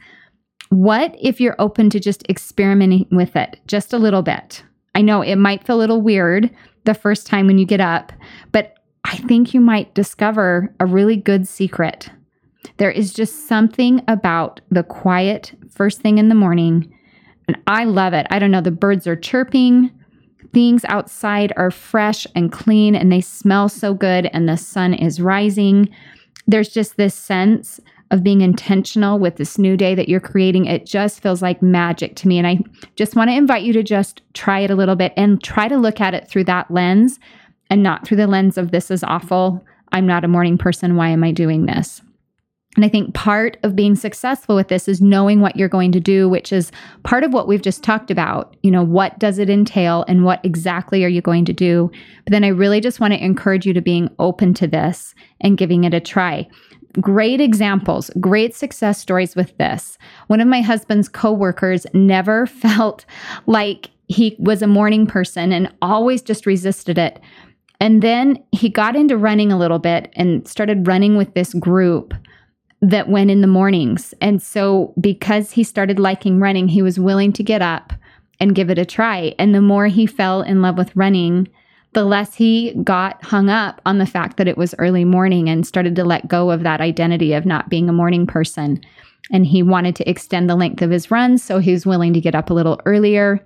What 0.69 1.17
if 1.19 1.41
you're 1.41 1.57
open 1.59 1.89
to 1.91 2.01
just 2.01 2.29
experimenting 2.29 3.07
with 3.11 3.37
it 3.37 3.59
just 3.67 3.95
a 3.95 3.99
little 3.99 4.23
bit? 4.23 4.63
I 4.95 5.01
know 5.01 5.23
it 5.23 5.37
might 5.37 5.67
feel 5.67 5.77
a 5.77 5.79
little 5.79 6.03
weird 6.03 6.51
the 6.85 6.95
first 6.95 7.27
time 7.27 7.47
when 7.47 7.59
you 7.59 7.65
get 7.65 7.81
up, 7.81 8.13
but 8.53 8.75
I 9.05 9.17
think 9.17 9.55
you 9.55 9.61
might 9.61 9.95
discover 9.95 10.75
a 10.79 10.87
really 10.87 11.17
good 11.17 11.49
secret. 11.49 12.11
There 12.77 12.91
is 12.91 13.13
just 13.13 13.49
something 13.49 14.03
about 14.09 14.61
the 14.71 14.83
quiet 14.83 15.53
first 15.71 16.01
thing 16.01 16.19
in 16.19 16.29
the 16.29 16.35
morning, 16.35 16.95
and 17.49 17.59
I 17.67 17.85
love 17.85 18.13
it. 18.13 18.27
I 18.31 18.39
don't 18.39 18.51
know, 18.51 18.61
the 18.61 18.71
birds 18.71 19.07
are 19.07 19.17
chirping, 19.17 19.91
things 20.55 20.85
outside 20.87 21.53
are 21.57 21.71
fresh 21.71 22.27
and 22.35 22.51
clean, 22.51 22.95
and 22.95 23.13
they 23.13 23.21
smell 23.21 23.69
so 23.69 23.93
good, 23.93 24.31
and 24.33 24.49
the 24.49 24.57
sun 24.57 24.95
is 24.95 25.21
rising. 25.21 25.89
There's 26.47 26.71
just 26.71 26.97
this 26.97 27.15
sense 27.15 27.81
of 28.11 28.23
being 28.23 28.43
intentional 28.43 29.19
with 29.19 29.37
this 29.37 29.59
new 29.59 29.77
day 29.77 29.95
that 29.95 30.09
you're 30.09 30.21
creating, 30.21 30.67
it 30.67 30.87
just 30.87 31.21
feels 31.21 31.43
like 31.43 31.61
magic 31.61 32.15
to 32.17 32.29
me. 32.29 32.39
And 32.39 32.47
I 32.47 32.61
just 32.97 33.17
want 33.17 33.29
to 33.29 33.37
invite 33.37 33.65
you 33.65 33.73
to 33.73 33.83
just 33.83 34.23
try 34.35 34.61
it 34.61 34.71
a 34.71 34.77
little 34.77 34.95
bit 34.95 35.13
and 35.17 35.43
try 35.43 35.67
to 35.67 35.77
look 35.77 36.01
at 36.01 36.15
it 36.15 36.29
through 36.29 36.45
that 36.45 36.71
lens 36.71 37.19
and 37.71 37.83
not 37.83 38.07
through 38.07 38.19
the 38.19 38.29
lens 38.29 38.57
of 38.57 38.71
this 38.71 38.91
is 38.91 39.03
awful. 39.03 39.65
I'm 39.91 40.07
not 40.07 40.25
a 40.25 40.29
morning 40.29 40.59
person. 40.59 40.97
Why 40.97 41.09
am 41.09 41.25
I 41.25 41.33
doing 41.33 41.67
this? 41.67 42.03
And 42.77 42.85
I 42.85 42.89
think 42.89 43.15
part 43.15 43.57
of 43.63 43.77
being 43.77 43.95
successful 43.95 44.57
with 44.57 44.69
this 44.69 44.89
is 44.89 45.01
knowing 45.01 45.41
what 45.41 45.57
you're 45.57 45.69
going 45.69 45.93
to 45.93 46.01
do, 46.01 46.29
which 46.29 46.53
is 46.53 46.73
part 47.05 47.23
of 47.23 47.33
what 47.33 47.47
we've 47.47 47.63
just 47.63 47.85
talked 47.85 48.11
about. 48.11 48.57
You 48.63 48.71
know, 48.71 48.83
what 48.83 49.19
does 49.19 49.39
it 49.39 49.49
entail 49.49 50.05
and 50.09 50.25
what 50.25 50.45
exactly 50.45 51.05
are 51.05 51.09
you 51.09 51.21
going 51.21 51.45
to 51.45 51.53
do? 51.53 51.91
But 52.25 52.33
then 52.33 52.45
I 52.45 52.49
really 52.49 52.81
just 52.81 53.01
want 53.01 53.13
to 53.15 53.25
encourage 53.25 53.65
you 53.67 53.73
to 53.75 53.81
being 53.81 54.09
open 54.19 54.55
to 54.55 54.67
this 54.67 55.15
and 55.41 55.59
giving 55.59 55.85
it 55.85 55.95
a 55.95 56.01
try 56.01 56.49
great 57.01 57.41
examples, 57.41 58.11
great 58.21 58.55
success 58.55 59.01
stories 59.01 59.35
with 59.35 59.57
this. 59.59 59.99
One 60.29 60.41
of 60.41 60.49
my 60.49 60.61
husband's 60.61 61.09
coworkers 61.09 61.87
never 61.93 62.47
felt 62.47 63.05
like 63.47 63.91
he 64.07 64.37
was 64.39 64.63
a 64.63 64.67
morning 64.67 65.07
person 65.07 65.53
and 65.53 65.73
always 65.81 66.23
just 66.23 66.47
resisted 66.47 66.99
it. 66.99 67.21
And 67.81 68.03
then 68.03 68.43
he 68.53 68.69
got 68.69 68.97
into 68.97 69.17
running 69.17 69.51
a 69.51 69.59
little 69.59 69.79
bit 69.79 70.13
and 70.15 70.47
started 70.47 70.87
running 70.87 71.17
with 71.17 71.35
this 71.35 71.53
group 71.55 72.15
that 72.91 73.09
went 73.09 73.31
in 73.31 73.41
the 73.41 73.47
mornings. 73.47 74.13
And 74.21 74.43
so, 74.43 74.93
because 75.01 75.51
he 75.51 75.65
started 75.65 75.99
liking 75.99 76.39
running, 76.39 76.69
he 76.69 76.83
was 76.83 77.01
willing 77.01 77.33
to 77.33 77.43
get 77.43 77.63
up 77.63 77.95
and 78.41 78.55
give 78.55 78.69
it 78.69 78.79
a 78.79 78.85
try. 78.85 79.35
And 79.39 79.55
the 79.55 79.63
more 79.63 79.87
he 79.87 80.07
fell 80.07 80.43
in 80.43 80.61
love 80.61 80.77
with 80.77 80.95
running, 80.95 81.49
the 81.95 82.05
less 82.05 82.35
he 82.35 82.75
got 82.83 83.25
hung 83.25 83.49
up 83.49 83.81
on 83.87 83.99
the 83.99 84.07
fact 84.07 84.37
that 84.37 84.49
it 84.49 84.59
was 84.59 84.75
early 84.79 85.05
morning 85.05 85.49
and 85.49 85.67
started 85.67 85.97
to 85.97 86.05
let 86.05 86.29
go 86.29 86.51
of 86.51 86.63
that 86.65 86.81
identity 86.81 87.33
of 87.33 87.47
not 87.47 87.71
being 87.71 87.89
a 87.89 87.93
morning 87.93 88.27
person. 88.27 88.85
And 89.33 89.47
he 89.47 89.63
wanted 89.63 89.97
to 89.97 90.11
extend 90.11 90.51
the 90.51 90.57
length 90.57 90.83
of 90.83 90.91
his 90.91 91.11
runs, 91.11 91.43
so 91.43 91.61
he 91.61 91.73
was 91.73 91.87
willing 91.87 92.13
to 92.13 92.21
get 92.21 92.35
up 92.35 92.51
a 92.51 92.55
little 92.55 92.81
earlier. 92.85 93.43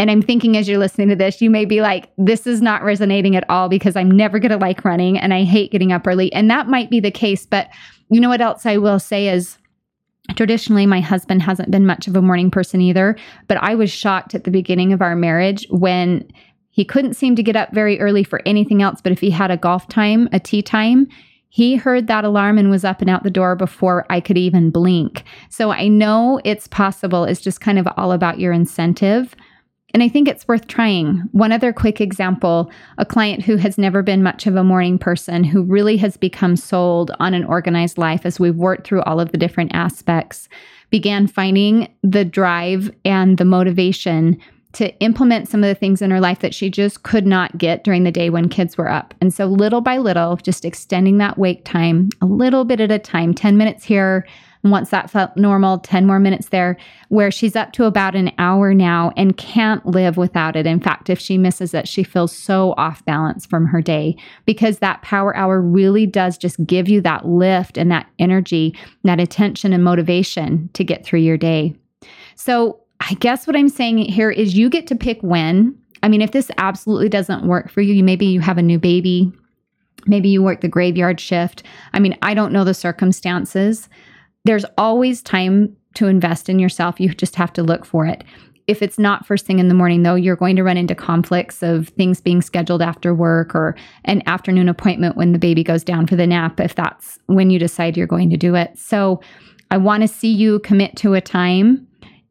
And 0.00 0.10
I'm 0.10 0.22
thinking 0.22 0.56
as 0.56 0.66
you're 0.66 0.78
listening 0.78 1.10
to 1.10 1.14
this, 1.14 1.40
you 1.40 1.50
may 1.50 1.66
be 1.66 1.82
like, 1.82 2.10
this 2.16 2.46
is 2.46 2.60
not 2.60 2.82
resonating 2.82 3.36
at 3.36 3.48
all 3.48 3.68
because 3.68 3.94
I'm 3.94 4.10
never 4.10 4.40
going 4.40 4.50
to 4.50 4.56
like 4.56 4.84
running 4.84 5.18
and 5.18 5.32
I 5.32 5.44
hate 5.44 5.70
getting 5.70 5.92
up 5.92 6.06
early. 6.06 6.32
And 6.32 6.50
that 6.50 6.68
might 6.68 6.90
be 6.90 6.98
the 6.98 7.10
case. 7.10 7.44
But 7.44 7.68
you 8.10 8.20
know 8.20 8.28
what 8.28 8.40
else 8.40 8.66
I 8.66 8.76
will 8.76 8.98
say 8.98 9.28
is, 9.28 9.56
Traditionally, 10.36 10.86
my 10.86 11.00
husband 11.00 11.42
hasn't 11.42 11.70
been 11.70 11.86
much 11.86 12.06
of 12.06 12.14
a 12.14 12.22
morning 12.22 12.50
person 12.50 12.80
either, 12.80 13.16
but 13.48 13.56
I 13.56 13.74
was 13.74 13.90
shocked 13.90 14.34
at 14.34 14.44
the 14.44 14.50
beginning 14.50 14.92
of 14.92 15.02
our 15.02 15.16
marriage 15.16 15.66
when 15.70 16.30
he 16.70 16.84
couldn't 16.84 17.14
seem 17.14 17.34
to 17.36 17.42
get 17.42 17.56
up 17.56 17.72
very 17.72 17.98
early 18.00 18.22
for 18.22 18.40
anything 18.46 18.82
else, 18.82 19.00
but 19.00 19.12
if 19.12 19.20
he 19.20 19.30
had 19.30 19.50
a 19.50 19.56
golf 19.56 19.88
time, 19.88 20.28
a 20.32 20.38
tee 20.38 20.62
time, 20.62 21.08
he 21.48 21.74
heard 21.74 22.06
that 22.06 22.24
alarm 22.24 22.58
and 22.58 22.70
was 22.70 22.84
up 22.84 23.00
and 23.00 23.10
out 23.10 23.24
the 23.24 23.30
door 23.30 23.56
before 23.56 24.06
I 24.08 24.20
could 24.20 24.38
even 24.38 24.70
blink. 24.70 25.24
So 25.48 25.72
I 25.72 25.88
know 25.88 26.40
it's 26.44 26.68
possible. 26.68 27.24
It's 27.24 27.40
just 27.40 27.60
kind 27.60 27.78
of 27.78 27.88
all 27.96 28.12
about 28.12 28.38
your 28.38 28.52
incentive. 28.52 29.34
And 29.92 30.02
I 30.02 30.08
think 30.08 30.28
it's 30.28 30.46
worth 30.46 30.66
trying. 30.66 31.28
One 31.32 31.52
other 31.52 31.72
quick 31.72 32.00
example 32.00 32.70
a 32.98 33.04
client 33.04 33.44
who 33.44 33.56
has 33.56 33.78
never 33.78 34.02
been 34.02 34.22
much 34.22 34.46
of 34.46 34.56
a 34.56 34.64
morning 34.64 34.98
person 34.98 35.44
who 35.44 35.62
really 35.62 35.96
has 35.98 36.16
become 36.16 36.56
sold 36.56 37.10
on 37.20 37.34
an 37.34 37.44
organized 37.44 37.98
life 37.98 38.24
as 38.24 38.38
we've 38.38 38.56
worked 38.56 38.86
through 38.86 39.02
all 39.02 39.20
of 39.20 39.32
the 39.32 39.38
different 39.38 39.74
aspects, 39.74 40.48
began 40.90 41.26
finding 41.26 41.92
the 42.02 42.24
drive 42.24 42.90
and 43.04 43.38
the 43.38 43.44
motivation 43.44 44.40
to 44.72 44.96
implement 45.00 45.48
some 45.48 45.64
of 45.64 45.68
the 45.68 45.74
things 45.74 46.00
in 46.00 46.10
her 46.10 46.20
life 46.20 46.40
that 46.40 46.54
she 46.54 46.70
just 46.70 47.02
could 47.02 47.26
not 47.26 47.58
get 47.58 47.82
during 47.82 48.04
the 48.04 48.12
day 48.12 48.30
when 48.30 48.48
kids 48.48 48.78
were 48.78 48.88
up. 48.88 49.14
And 49.20 49.34
so, 49.34 49.46
little 49.46 49.80
by 49.80 49.98
little, 49.98 50.36
just 50.36 50.64
extending 50.64 51.18
that 51.18 51.38
wake 51.38 51.64
time 51.64 52.10
a 52.20 52.26
little 52.26 52.64
bit 52.64 52.80
at 52.80 52.92
a 52.92 52.98
time 52.98 53.34
10 53.34 53.56
minutes 53.56 53.84
here. 53.84 54.26
Once 54.62 54.90
that 54.90 55.10
felt 55.10 55.34
normal, 55.36 55.78
10 55.78 56.06
more 56.06 56.20
minutes 56.20 56.50
there, 56.50 56.76
where 57.08 57.30
she's 57.30 57.56
up 57.56 57.72
to 57.72 57.84
about 57.84 58.14
an 58.14 58.30
hour 58.36 58.74
now 58.74 59.10
and 59.16 59.36
can't 59.38 59.84
live 59.86 60.18
without 60.18 60.54
it. 60.54 60.66
In 60.66 60.80
fact, 60.80 61.08
if 61.08 61.18
she 61.18 61.38
misses 61.38 61.72
it, 61.72 61.88
she 61.88 62.02
feels 62.02 62.34
so 62.34 62.74
off 62.76 63.04
balance 63.06 63.46
from 63.46 63.66
her 63.66 63.80
day 63.80 64.16
because 64.44 64.78
that 64.78 65.00
power 65.02 65.34
hour 65.34 65.60
really 65.60 66.06
does 66.06 66.36
just 66.36 66.64
give 66.66 66.88
you 66.88 67.00
that 67.00 67.26
lift 67.26 67.78
and 67.78 67.90
that 67.90 68.06
energy, 68.18 68.76
that 69.04 69.18
attention 69.18 69.72
and 69.72 69.82
motivation 69.82 70.68
to 70.74 70.84
get 70.84 71.04
through 71.04 71.20
your 71.20 71.38
day. 71.38 71.74
So, 72.34 72.80
I 73.00 73.14
guess 73.14 73.46
what 73.46 73.56
I'm 73.56 73.70
saying 73.70 73.96
here 73.98 74.30
is 74.30 74.58
you 74.58 74.68
get 74.68 74.86
to 74.88 74.94
pick 74.94 75.22
when. 75.22 75.74
I 76.02 76.08
mean, 76.08 76.20
if 76.20 76.32
this 76.32 76.50
absolutely 76.58 77.08
doesn't 77.08 77.46
work 77.46 77.70
for 77.70 77.80
you, 77.80 78.04
maybe 78.04 78.26
you 78.26 78.40
have 78.40 78.58
a 78.58 78.62
new 78.62 78.78
baby, 78.78 79.32
maybe 80.06 80.28
you 80.28 80.42
work 80.42 80.60
the 80.60 80.68
graveyard 80.68 81.18
shift. 81.18 81.62
I 81.92 81.98
mean, 81.98 82.16
I 82.22 82.34
don't 82.34 82.52
know 82.52 82.64
the 82.64 82.74
circumstances. 82.74 83.88
There's 84.44 84.64
always 84.78 85.22
time 85.22 85.76
to 85.94 86.06
invest 86.06 86.48
in 86.48 86.58
yourself. 86.58 87.00
You 87.00 87.10
just 87.10 87.36
have 87.36 87.52
to 87.54 87.62
look 87.62 87.84
for 87.84 88.06
it. 88.06 88.24
If 88.66 88.82
it's 88.82 88.98
not 88.98 89.26
first 89.26 89.46
thing 89.46 89.58
in 89.58 89.68
the 89.68 89.74
morning, 89.74 90.04
though, 90.04 90.14
you're 90.14 90.36
going 90.36 90.54
to 90.56 90.62
run 90.62 90.76
into 90.76 90.94
conflicts 90.94 91.62
of 91.62 91.88
things 91.88 92.20
being 92.20 92.40
scheduled 92.40 92.82
after 92.82 93.12
work 93.12 93.54
or 93.54 93.74
an 94.04 94.22
afternoon 94.26 94.68
appointment 94.68 95.16
when 95.16 95.32
the 95.32 95.40
baby 95.40 95.64
goes 95.64 95.82
down 95.82 96.06
for 96.06 96.14
the 96.14 96.26
nap, 96.26 96.60
if 96.60 96.76
that's 96.76 97.18
when 97.26 97.50
you 97.50 97.58
decide 97.58 97.96
you're 97.96 98.06
going 98.06 98.30
to 98.30 98.36
do 98.36 98.54
it. 98.54 98.78
So 98.78 99.20
I 99.72 99.76
want 99.76 100.02
to 100.02 100.08
see 100.08 100.32
you 100.32 100.60
commit 100.60 100.96
to 100.98 101.14
a 101.14 101.20
time 101.20 101.86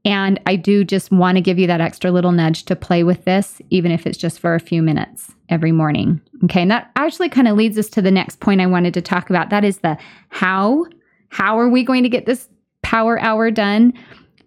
and 0.05 0.39
I 0.45 0.55
do 0.55 0.85
just 0.85 1.11
want 1.11 1.35
to 1.35 1.41
give 1.41 1.59
you 1.59 1.67
that 1.67 1.81
extra 1.81 2.09
little 2.09 2.31
nudge 2.31 2.63
to 2.65 2.75
play 2.75 3.03
with 3.03 3.25
this, 3.25 3.61
even 3.69 3.91
if 3.91 4.07
it's 4.07 4.17
just 4.17 4.39
for 4.39 4.55
a 4.55 4.59
few 4.59 4.81
minutes 4.81 5.33
every 5.49 5.71
morning. 5.71 6.21
Okay. 6.45 6.61
And 6.61 6.71
that 6.71 6.89
actually 6.95 7.29
kind 7.29 7.47
of 7.47 7.57
leads 7.57 7.77
us 7.77 7.89
to 7.89 8.01
the 8.01 8.11
next 8.11 8.39
point 8.39 8.61
I 8.61 8.65
wanted 8.65 8.93
to 8.93 9.01
talk 9.01 9.29
about. 9.29 9.49
That 9.49 9.65
is 9.65 9.79
the 9.79 9.97
how. 10.29 10.85
How 11.29 11.59
are 11.59 11.69
we 11.69 11.83
going 11.83 12.03
to 12.03 12.09
get 12.09 12.25
this 12.25 12.49
power 12.81 13.19
hour 13.19 13.51
done? 13.51 13.93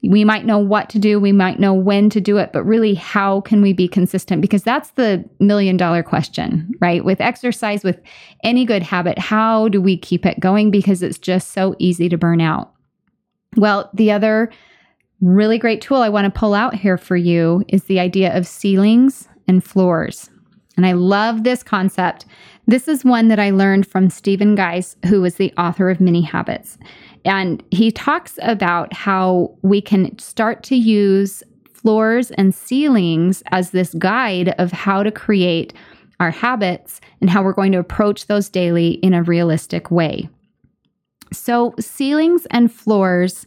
We 0.04 0.24
might 0.24 0.44
know 0.44 0.58
what 0.58 0.88
to 0.90 0.98
do, 0.98 1.20
we 1.20 1.30
might 1.30 1.60
know 1.60 1.72
when 1.72 2.10
to 2.10 2.20
do 2.20 2.38
it, 2.38 2.52
but 2.52 2.64
really, 2.64 2.94
how 2.94 3.40
can 3.42 3.62
we 3.62 3.72
be 3.72 3.86
consistent? 3.86 4.42
Because 4.42 4.64
that's 4.64 4.90
the 4.92 5.24
million 5.38 5.76
dollar 5.76 6.02
question, 6.02 6.72
right? 6.80 7.04
With 7.04 7.20
exercise, 7.20 7.84
with 7.84 8.00
any 8.42 8.64
good 8.64 8.82
habit, 8.82 9.16
how 9.16 9.68
do 9.68 9.80
we 9.80 9.96
keep 9.96 10.26
it 10.26 10.40
going? 10.40 10.72
Because 10.72 11.04
it's 11.04 11.18
just 11.18 11.52
so 11.52 11.76
easy 11.78 12.08
to 12.08 12.18
burn 12.18 12.40
out. 12.40 12.72
Well, 13.56 13.90
the 13.94 14.10
other 14.10 14.50
really 15.20 15.56
great 15.56 15.80
tool 15.80 15.98
I 15.98 16.08
want 16.08 16.24
to 16.24 16.36
pull 16.38 16.52
out 16.52 16.74
here 16.74 16.98
for 16.98 17.16
you 17.16 17.64
is 17.68 17.84
the 17.84 18.00
idea 18.00 18.36
of 18.36 18.46
ceilings 18.46 19.28
and 19.46 19.62
floors. 19.62 20.30
And 20.76 20.86
I 20.86 20.92
love 20.92 21.44
this 21.44 21.62
concept. 21.62 22.24
This 22.66 22.88
is 22.88 23.04
one 23.04 23.28
that 23.28 23.38
I 23.38 23.50
learned 23.50 23.86
from 23.86 24.08
Stephen 24.08 24.54
Guise, 24.54 24.96
who 25.06 25.20
was 25.20 25.34
the 25.34 25.52
author 25.58 25.90
of 25.90 26.00
Mini 26.00 26.22
Habits. 26.22 26.78
And 27.24 27.62
he 27.70 27.90
talks 27.90 28.38
about 28.42 28.92
how 28.92 29.56
we 29.62 29.80
can 29.80 30.18
start 30.18 30.62
to 30.64 30.76
use 30.76 31.42
floors 31.72 32.30
and 32.32 32.54
ceilings 32.54 33.42
as 33.50 33.70
this 33.70 33.94
guide 33.94 34.54
of 34.58 34.72
how 34.72 35.02
to 35.02 35.10
create 35.10 35.74
our 36.20 36.30
habits 36.30 37.00
and 37.20 37.28
how 37.28 37.42
we're 37.42 37.52
going 37.52 37.72
to 37.72 37.78
approach 37.78 38.26
those 38.26 38.48
daily 38.48 38.92
in 38.92 39.12
a 39.12 39.22
realistic 39.22 39.90
way. 39.90 40.28
So, 41.32 41.74
ceilings 41.80 42.46
and 42.50 42.72
floors 42.72 43.46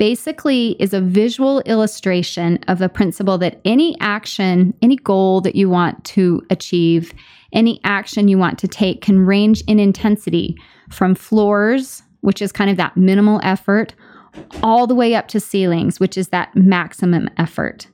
basically 0.00 0.76
is 0.80 0.94
a 0.94 1.00
visual 1.02 1.60
illustration 1.66 2.58
of 2.68 2.78
the 2.78 2.88
principle 2.88 3.36
that 3.36 3.60
any 3.66 3.94
action, 4.00 4.72
any 4.80 4.96
goal 4.96 5.42
that 5.42 5.54
you 5.54 5.68
want 5.68 6.02
to 6.06 6.40
achieve, 6.48 7.12
any 7.52 7.78
action 7.84 8.26
you 8.26 8.38
want 8.38 8.58
to 8.58 8.66
take 8.66 9.02
can 9.02 9.18
range 9.26 9.62
in 9.66 9.78
intensity 9.78 10.56
from 10.88 11.14
floors, 11.14 12.02
which 12.22 12.40
is 12.40 12.50
kind 12.50 12.70
of 12.70 12.78
that 12.78 12.96
minimal 12.96 13.40
effort, 13.42 13.94
all 14.62 14.86
the 14.86 14.94
way 14.94 15.14
up 15.14 15.28
to 15.28 15.38
ceilings, 15.38 16.00
which 16.00 16.16
is 16.16 16.28
that 16.28 16.56
maximum 16.56 17.28
effort. 17.36 17.86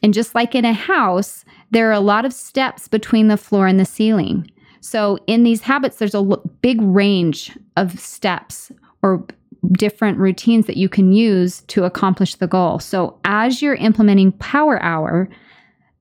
And 0.00 0.14
just 0.14 0.36
like 0.36 0.54
in 0.54 0.64
a 0.64 0.72
house, 0.72 1.44
there 1.72 1.88
are 1.88 1.92
a 1.92 1.98
lot 1.98 2.24
of 2.24 2.32
steps 2.32 2.86
between 2.86 3.26
the 3.26 3.36
floor 3.36 3.66
and 3.66 3.80
the 3.80 3.84
ceiling. 3.84 4.48
So 4.80 5.18
in 5.26 5.42
these 5.42 5.62
habits, 5.62 5.96
there's 5.96 6.14
a 6.14 6.22
big 6.60 6.80
range 6.80 7.58
of 7.76 7.98
steps 7.98 8.70
or 9.02 9.26
different 9.72 10.18
routines 10.18 10.66
that 10.66 10.76
you 10.76 10.88
can 10.88 11.12
use 11.12 11.62
to 11.62 11.84
accomplish 11.84 12.34
the 12.36 12.46
goal. 12.46 12.78
So, 12.78 13.18
as 13.24 13.62
you're 13.62 13.74
implementing 13.74 14.32
Power 14.32 14.82
Hour, 14.82 15.28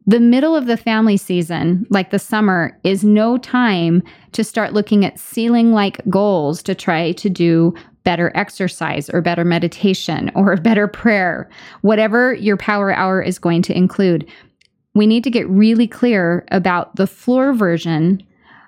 the 0.08 0.20
middle 0.20 0.56
of 0.56 0.66
the 0.66 0.78
family 0.78 1.18
season, 1.18 1.86
like 1.90 2.10
the 2.10 2.20
summer, 2.20 2.78
is 2.84 3.04
no 3.04 3.38
time 3.38 4.02
to 4.32 4.44
start 4.44 4.74
looking 4.74 5.06
at 5.06 5.20
ceiling 5.20 5.72
like 5.74 6.02
goals 6.10 6.64
to 6.64 6.74
try 6.74 7.12
to 7.14 7.30
do 7.30 7.74
better 8.04 8.32
exercise 8.34 9.10
or 9.10 9.22
better 9.22 9.46
meditation 9.46 10.32
or 10.34 10.56
better 10.58 10.88
prayer, 10.88 11.50
whatever 11.82 12.34
your 12.34 12.58
power 12.58 12.92
hour 12.92 13.22
is 13.22 13.38
going 13.38 13.62
to 13.62 13.78
include. 13.78 14.28
We 14.96 15.08
need 15.08 15.24
to 15.24 15.30
get 15.30 15.48
really 15.48 15.88
clear 15.88 16.46
about 16.52 16.96
the 16.96 17.08
floor 17.08 17.54
version 17.54 18.24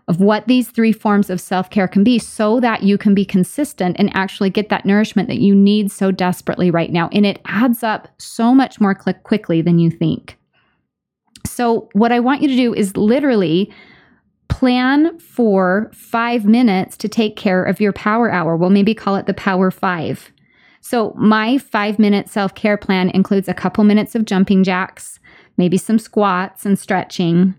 of 0.08 0.20
what 0.20 0.48
these 0.48 0.70
three 0.70 0.92
forms 0.92 1.30
of 1.30 1.40
self 1.40 1.70
care 1.70 1.88
can 1.88 2.04
be 2.04 2.20
so 2.20 2.60
that 2.60 2.84
you 2.84 2.98
can 2.98 3.16
be 3.16 3.26
consistent 3.26 3.96
and 4.00 4.16
actually 4.16 4.50
get 4.50 4.70
that 4.70 4.86
nourishment 4.86 5.30
that 5.30 5.40
you 5.40 5.56
need 5.56 5.92
so 5.92 6.12
desperately 6.12 6.70
right 6.70 6.92
now. 6.92 7.10
And 7.12 7.26
it 7.26 7.40
adds 7.46 7.84
up 7.84 8.10
so 8.18 8.54
much 8.54 8.82
more 8.82 8.96
quickly 8.96 9.62
than 9.62 9.80
you 9.80 9.90
think. 9.90 10.38
So, 11.46 11.90
what 11.94 12.12
I 12.12 12.20
want 12.20 12.42
you 12.42 12.48
to 12.50 12.56
do 12.56 12.74
is 12.74 12.98
literally 12.98 13.74
plan 14.50 15.18
for 15.20 15.90
five 15.94 16.46
minutes 16.46 16.98
to 16.98 17.08
take 17.08 17.36
care 17.36 17.64
of 17.64 17.82
your 17.82 17.94
power 17.94 18.32
hour. 18.32 18.56
We'll 18.56 18.70
maybe 18.70 18.94
call 18.94 19.16
it 19.16 19.26
the 19.26 19.34
power 19.34 19.72
five. 19.72 20.32
So, 20.82 21.14
my 21.18 21.58
five 21.58 21.98
minute 21.98 22.30
self 22.30 22.56
care 22.56 22.78
plan 22.78 23.10
includes 23.10 23.48
a 23.48 23.54
couple 23.54 23.84
minutes 23.84 24.16
of 24.16 24.26
jumping 24.26 24.64
jacks, 24.64 25.20
maybe 25.58 25.78
some 25.78 25.98
squats 25.98 26.66
and 26.66 26.78
stretching, 26.78 27.56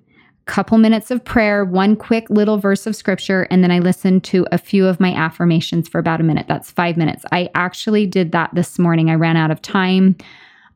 couple 0.46 0.76
minutes 0.78 1.10
of 1.10 1.24
prayer, 1.24 1.64
one 1.64 1.96
quick 1.96 2.28
little 2.28 2.58
verse 2.58 2.86
of 2.86 2.94
scripture, 2.94 3.46
and 3.50 3.62
then 3.62 3.70
I 3.70 3.78
listened 3.78 4.24
to 4.24 4.46
a 4.52 4.58
few 4.58 4.86
of 4.86 5.00
my 5.00 5.14
affirmations 5.14 5.88
for 5.88 5.98
about 5.98 6.20
a 6.20 6.24
minute. 6.24 6.46
That's 6.48 6.70
five 6.70 6.96
minutes. 6.96 7.24
I 7.32 7.48
actually 7.54 8.06
did 8.06 8.32
that 8.32 8.50
this 8.54 8.78
morning. 8.78 9.10
I 9.10 9.14
ran 9.14 9.36
out 9.36 9.50
of 9.50 9.62
time. 9.62 10.16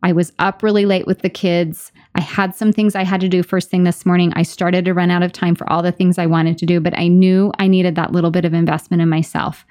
I 0.03 0.13
was 0.13 0.33
up 0.39 0.63
really 0.63 0.87
late 0.87 1.07
with 1.07 1.21
the 1.21 1.29
kids. 1.29 1.93
I 2.15 2.21
had 2.21 2.55
some 2.55 2.73
things 2.73 2.95
I 2.95 3.05
had 3.05 3.21
to 3.21 3.29
do 3.29 3.43
first 3.43 3.69
thing 3.69 3.85
this 3.85 4.07
morning. 4.07 4.33
I 4.37 4.43
started 4.43 4.85
to 4.85 4.95
run 4.95 5.11
out 5.11 5.23
of 5.23 5.33
time 5.33 5.55
for 5.55 5.71
all 5.71 5.83
the 5.83 5.93
things 5.93 6.19
I 6.19 6.27
wanted 6.27 6.57
to 6.59 6.67
do, 6.67 6.81
but 6.81 6.97
I 6.97 7.09
knew 7.09 7.53
I 7.59 7.67
needed 7.67 7.95
that 7.97 8.13
little 8.13 8.31
bit 8.31 8.45
of 8.45 8.55
investment 8.55 9.03
in 9.03 9.09
myself. 9.09 9.67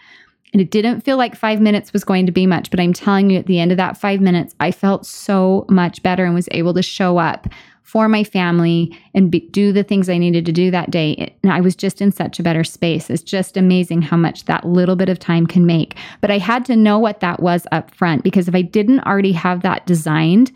And 0.54 0.62
it 0.62 0.72
didn't 0.72 1.02
feel 1.02 1.18
like 1.18 1.36
five 1.36 1.60
minutes 1.60 1.92
was 1.92 2.04
going 2.04 2.26
to 2.26 2.32
be 2.32 2.46
much, 2.46 2.72
but 2.72 2.80
I'm 2.80 2.94
telling 2.94 3.30
you, 3.30 3.38
at 3.38 3.48
the 3.48 3.60
end 3.60 3.72
of 3.72 3.78
that 3.78 3.98
five 3.98 4.22
minutes, 4.22 4.56
I 4.60 4.72
felt 4.72 5.06
so 5.06 5.66
much 5.70 6.04
better 6.04 6.26
and 6.26 6.36
was 6.36 6.48
able 6.52 6.74
to 6.74 6.84
show 6.84 7.18
up 7.18 7.48
for 7.88 8.10
my 8.10 8.22
family 8.22 8.96
and 9.14 9.32
be, 9.32 9.40
do 9.52 9.72
the 9.72 9.82
things 9.82 10.10
I 10.10 10.18
needed 10.18 10.46
to 10.46 10.52
do 10.52 10.70
that 10.72 10.92
day. 10.92 11.34
And 11.42 11.54
I 11.54 11.62
was 11.62 11.74
just 11.74 12.02
in 12.02 12.12
such 12.12 12.38
a 12.38 12.44
better 12.44 12.66
space. 12.66 13.10
It's 13.10 13.24
just 13.24 13.56
amazing 13.56 14.02
how 14.02 14.18
much 14.18 14.44
that 14.44 14.66
little 14.66 14.98
bit 14.98 15.08
of 15.08 15.20
time 15.20 15.48
can 15.48 15.66
make. 15.66 15.96
But 16.20 16.30
I 16.30 16.38
had 16.38 16.66
to 16.66 16.76
know 16.76 17.00
what 17.00 17.22
that 17.22 17.42
was 17.42 17.66
up 17.72 17.96
front 17.96 18.26
because 18.26 18.50
if 18.50 18.56
I 18.56 18.62
didn't 18.62 19.00
already 19.06 19.32
have 19.32 19.62
that 19.62 19.86
designed, 19.86 20.52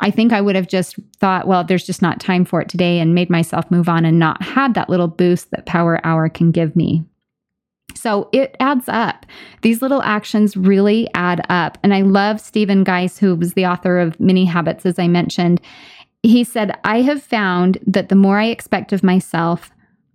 I 0.00 0.10
think 0.10 0.32
I 0.32 0.40
would 0.40 0.56
have 0.56 0.68
just 0.68 0.96
thought, 1.18 1.46
well, 1.46 1.64
there's 1.64 1.84
just 1.84 2.00
not 2.00 2.18
time 2.18 2.46
for 2.46 2.62
it 2.62 2.70
today 2.70 2.98
and 2.98 3.14
made 3.14 3.28
myself 3.28 3.70
move 3.70 3.90
on 3.90 4.06
and 4.06 4.18
not 4.18 4.42
had 4.42 4.72
that 4.72 4.88
little 4.88 5.08
boost 5.08 5.50
that 5.50 5.66
Power 5.66 6.00
Hour 6.02 6.30
can 6.30 6.50
give 6.50 6.74
me. 6.74 7.04
So 7.94 8.30
it 8.32 8.56
adds 8.58 8.88
up. 8.88 9.26
These 9.60 9.82
little 9.82 10.02
actions 10.02 10.56
really 10.56 11.10
add 11.12 11.44
up. 11.50 11.76
And 11.82 11.92
I 11.92 12.00
love 12.00 12.40
Stephen 12.40 12.84
Guise, 12.84 13.18
who 13.18 13.34
was 13.34 13.52
the 13.52 13.66
author 13.66 13.98
of 13.98 14.18
Mini 14.18 14.46
Habits, 14.46 14.86
as 14.86 14.98
I 14.98 15.08
mentioned 15.08 15.60
he 16.22 16.44
said, 16.44 16.78
I 16.84 17.00
have 17.02 17.22
found 17.22 17.78
that 17.86 18.08
the 18.08 18.14
more 18.14 18.38
I 18.38 18.46
expect 18.46 18.92
of 18.92 19.02
myself, 19.02 19.70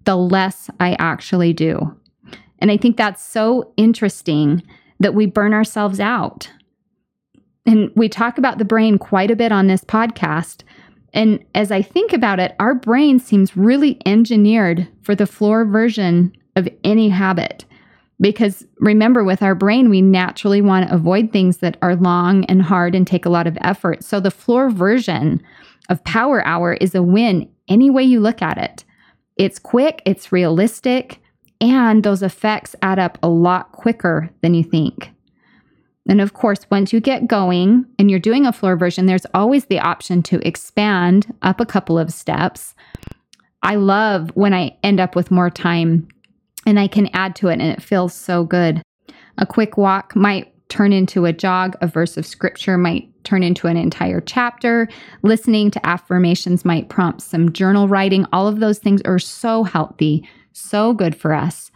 the 0.06 0.16
less 0.16 0.70
I 0.80 0.96
actually 1.00 1.54
do. 1.54 1.96
And 2.60 2.72
I 2.72 2.78
think 2.78 2.98
that's 2.98 3.24
so 3.24 3.74
interesting 3.76 4.64
that 5.00 5.14
we 5.14 5.26
burn 5.26 5.54
ourselves 5.54 6.00
out. 6.00 6.50
And 7.66 7.92
we 7.96 8.08
talk 8.08 8.38
about 8.38 8.60
the 8.60 8.66
brain 8.66 8.98
quite 8.98 9.32
a 9.32 9.36
bit 9.36 9.52
on 9.52 9.68
this 9.68 9.84
podcast. 9.84 10.64
And 11.14 11.44
as 11.56 11.72
I 11.72 11.82
think 11.82 12.14
about 12.14 12.40
it, 12.40 12.56
our 12.60 12.76
brain 12.76 13.20
seems 13.20 13.58
really 13.58 14.00
engineered 14.06 14.88
for 15.02 15.16
the 15.16 15.26
floor 15.26 15.66
version 15.66 16.36
of 16.56 16.70
any 16.84 17.10
habit. 17.10 17.66
Because 18.22 18.66
remember, 18.80 19.24
with 19.24 19.42
our 19.42 19.56
brain, 19.56 19.90
we 19.90 20.02
naturally 20.02 20.62
want 20.62 20.88
to 20.88 20.96
avoid 20.96 21.32
things 21.32 21.58
that 21.58 21.78
are 21.82 21.96
long 21.96 22.46
and 22.46 22.62
hard 22.62 22.96
and 22.96 23.06
take 23.06 23.26
a 23.26 23.30
lot 23.30 23.48
of 23.48 23.58
effort. 23.62 24.04
So 24.04 24.20
the 24.20 24.32
floor 24.32 24.70
version 24.70 25.42
of 25.90 26.04
Power 26.04 26.46
Hour 26.46 26.74
is 26.74 26.96
a 26.96 27.04
win 27.04 27.50
any 27.68 27.90
way 27.90 28.04
you 28.04 28.20
look 28.20 28.42
at 28.42 28.58
it. 28.58 28.84
It's 29.38 29.60
quick, 29.60 30.02
it's 30.06 30.32
realistic, 30.32 31.22
and 31.60 32.04
those 32.04 32.24
effects 32.24 32.76
add 32.82 33.00
up 33.00 33.18
a 33.22 33.30
lot 33.30 33.72
quicker 33.72 34.30
than 34.42 34.54
you 34.54 34.64
think. 34.64 35.12
And 36.08 36.22
of 36.22 36.34
course, 36.34 36.66
once 36.70 36.94
you 36.94 37.00
get 37.00 37.28
going 37.28 37.86
and 37.98 38.12
you're 38.12 38.20
doing 38.20 38.46
a 38.46 38.54
floor 38.54 38.76
version, 38.76 39.06
there's 39.08 39.26
always 39.34 39.66
the 39.66 39.80
option 39.80 40.22
to 40.24 40.48
expand 40.48 41.34
up 41.42 41.60
a 41.60 41.66
couple 41.66 41.98
of 41.98 42.14
steps. 42.14 42.76
I 43.64 43.76
love 43.76 44.30
when 44.36 44.54
I 44.54 44.78
end 44.84 45.00
up 45.00 45.16
with 45.16 45.32
more 45.32 45.50
time 45.50 46.08
and 46.68 46.80
I 46.80 46.88
can 46.88 47.10
add 47.14 47.36
to 47.38 47.48
it 47.48 47.54
and 47.54 47.64
it 47.64 47.82
feels 47.82 48.14
so 48.14 48.44
good. 48.44 48.82
A 49.38 49.46
quick 49.46 49.78
walk 49.78 50.16
might 50.16 50.54
turn 50.70 50.94
into 50.94 51.26
a 51.26 51.34
jog, 51.34 51.76
a 51.82 51.88
verse 51.88 52.18
of 52.18 52.26
scripture 52.26 52.78
might 52.78 53.10
turn 53.24 53.44
into 53.44 53.68
an 53.68 53.78
entire 53.78 54.22
chapter. 54.22 54.88
Listening 55.24 55.72
to 55.72 55.86
affirmations 55.86 56.66
might 56.66 56.90
prompt 56.90 57.22
some 57.22 57.52
journal 57.52 57.88
writing. 57.88 58.26
All 58.32 58.48
of 58.48 58.60
those 58.60 58.80
things 58.80 59.02
are 59.04 59.20
so 59.20 59.64
healthy, 59.64 60.28
so 60.54 60.94
good 60.94 61.16
for 61.16 61.34
us. 61.34 61.72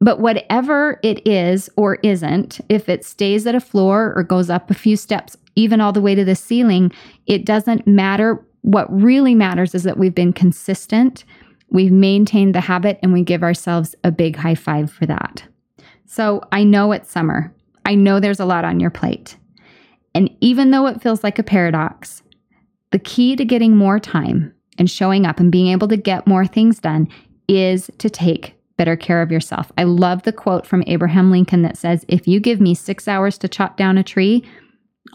But 0.00 0.18
whatever 0.18 0.98
it 1.04 1.26
is 1.26 1.70
or 1.76 1.96
isn't, 2.02 2.60
if 2.68 2.88
it 2.88 3.04
stays 3.04 3.46
at 3.46 3.54
a 3.54 3.60
floor 3.60 4.12
or 4.16 4.24
goes 4.24 4.50
up 4.50 4.70
a 4.70 4.74
few 4.74 4.96
steps, 4.96 5.36
even 5.54 5.80
all 5.80 5.92
the 5.92 6.00
way 6.00 6.14
to 6.14 6.24
the 6.24 6.34
ceiling, 6.34 6.90
it 7.26 7.44
doesn't 7.44 7.86
matter. 7.86 8.44
What 8.62 8.92
really 8.92 9.36
matters 9.36 9.74
is 9.74 9.84
that 9.84 9.98
we've 9.98 10.14
been 10.14 10.32
consistent, 10.32 11.24
we've 11.70 11.92
maintained 11.92 12.54
the 12.54 12.60
habit, 12.60 12.98
and 13.02 13.12
we 13.12 13.22
give 13.22 13.44
ourselves 13.44 13.94
a 14.02 14.10
big 14.10 14.34
high 14.36 14.56
five 14.56 14.90
for 14.90 15.06
that. 15.06 15.44
So 16.04 16.42
I 16.50 16.64
know 16.64 16.90
it's 16.92 17.10
summer. 17.10 17.54
I 17.84 17.94
know 17.94 18.20
there's 18.20 18.40
a 18.40 18.44
lot 18.44 18.64
on 18.64 18.80
your 18.80 18.90
plate. 18.90 19.36
And 20.14 20.30
even 20.40 20.70
though 20.70 20.86
it 20.86 21.02
feels 21.02 21.24
like 21.24 21.38
a 21.38 21.42
paradox, 21.42 22.22
the 22.90 22.98
key 22.98 23.36
to 23.36 23.44
getting 23.44 23.76
more 23.76 23.98
time 23.98 24.54
and 24.78 24.90
showing 24.90 25.26
up 25.26 25.40
and 25.40 25.50
being 25.50 25.68
able 25.68 25.88
to 25.88 25.96
get 25.96 26.26
more 26.26 26.46
things 26.46 26.78
done 26.78 27.08
is 27.48 27.90
to 27.98 28.10
take 28.10 28.54
better 28.76 28.96
care 28.96 29.22
of 29.22 29.30
yourself. 29.30 29.70
I 29.78 29.84
love 29.84 30.22
the 30.22 30.32
quote 30.32 30.66
from 30.66 30.84
Abraham 30.86 31.30
Lincoln 31.30 31.62
that 31.62 31.76
says, 31.76 32.04
If 32.08 32.26
you 32.26 32.40
give 32.40 32.60
me 32.60 32.74
six 32.74 33.06
hours 33.06 33.38
to 33.38 33.48
chop 33.48 33.76
down 33.76 33.98
a 33.98 34.02
tree, 34.02 34.44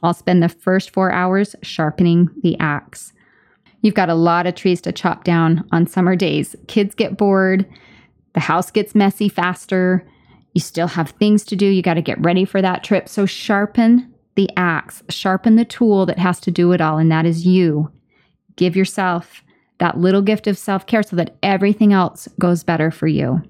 I'll 0.03 0.13
spend 0.13 0.41
the 0.43 0.49
first 0.49 0.91
four 0.91 1.11
hours 1.11 1.55
sharpening 1.63 2.29
the 2.43 2.57
axe. 2.59 3.13
You've 3.81 3.95
got 3.95 4.09
a 4.09 4.15
lot 4.15 4.47
of 4.47 4.55
trees 4.55 4.81
to 4.81 4.91
chop 4.91 5.23
down 5.23 5.67
on 5.71 5.87
summer 5.87 6.15
days. 6.15 6.55
Kids 6.67 6.95
get 6.95 7.17
bored, 7.17 7.65
the 8.33 8.39
house 8.39 8.71
gets 8.71 8.95
messy 8.95 9.29
faster. 9.29 10.07
You 10.53 10.61
still 10.61 10.87
have 10.87 11.11
things 11.11 11.43
to 11.45 11.55
do. 11.55 11.65
You 11.65 11.81
got 11.81 11.95
to 11.95 12.01
get 12.01 12.19
ready 12.23 12.45
for 12.45 12.61
that 12.61 12.83
trip. 12.83 13.07
So 13.09 13.25
sharpen 13.25 14.13
the 14.35 14.49
axe, 14.55 15.03
sharpen 15.09 15.55
the 15.55 15.65
tool 15.65 16.05
that 16.05 16.19
has 16.19 16.39
to 16.41 16.51
do 16.51 16.71
it 16.71 16.81
all, 16.81 16.97
and 16.97 17.11
that 17.11 17.25
is 17.25 17.45
you. 17.45 17.91
Give 18.55 18.75
yourself 18.75 19.43
that 19.79 19.97
little 19.97 20.21
gift 20.21 20.47
of 20.47 20.57
self 20.57 20.85
care 20.85 21.03
so 21.03 21.15
that 21.15 21.35
everything 21.43 21.93
else 21.93 22.27
goes 22.39 22.63
better 22.63 22.91
for 22.91 23.07
you. 23.07 23.41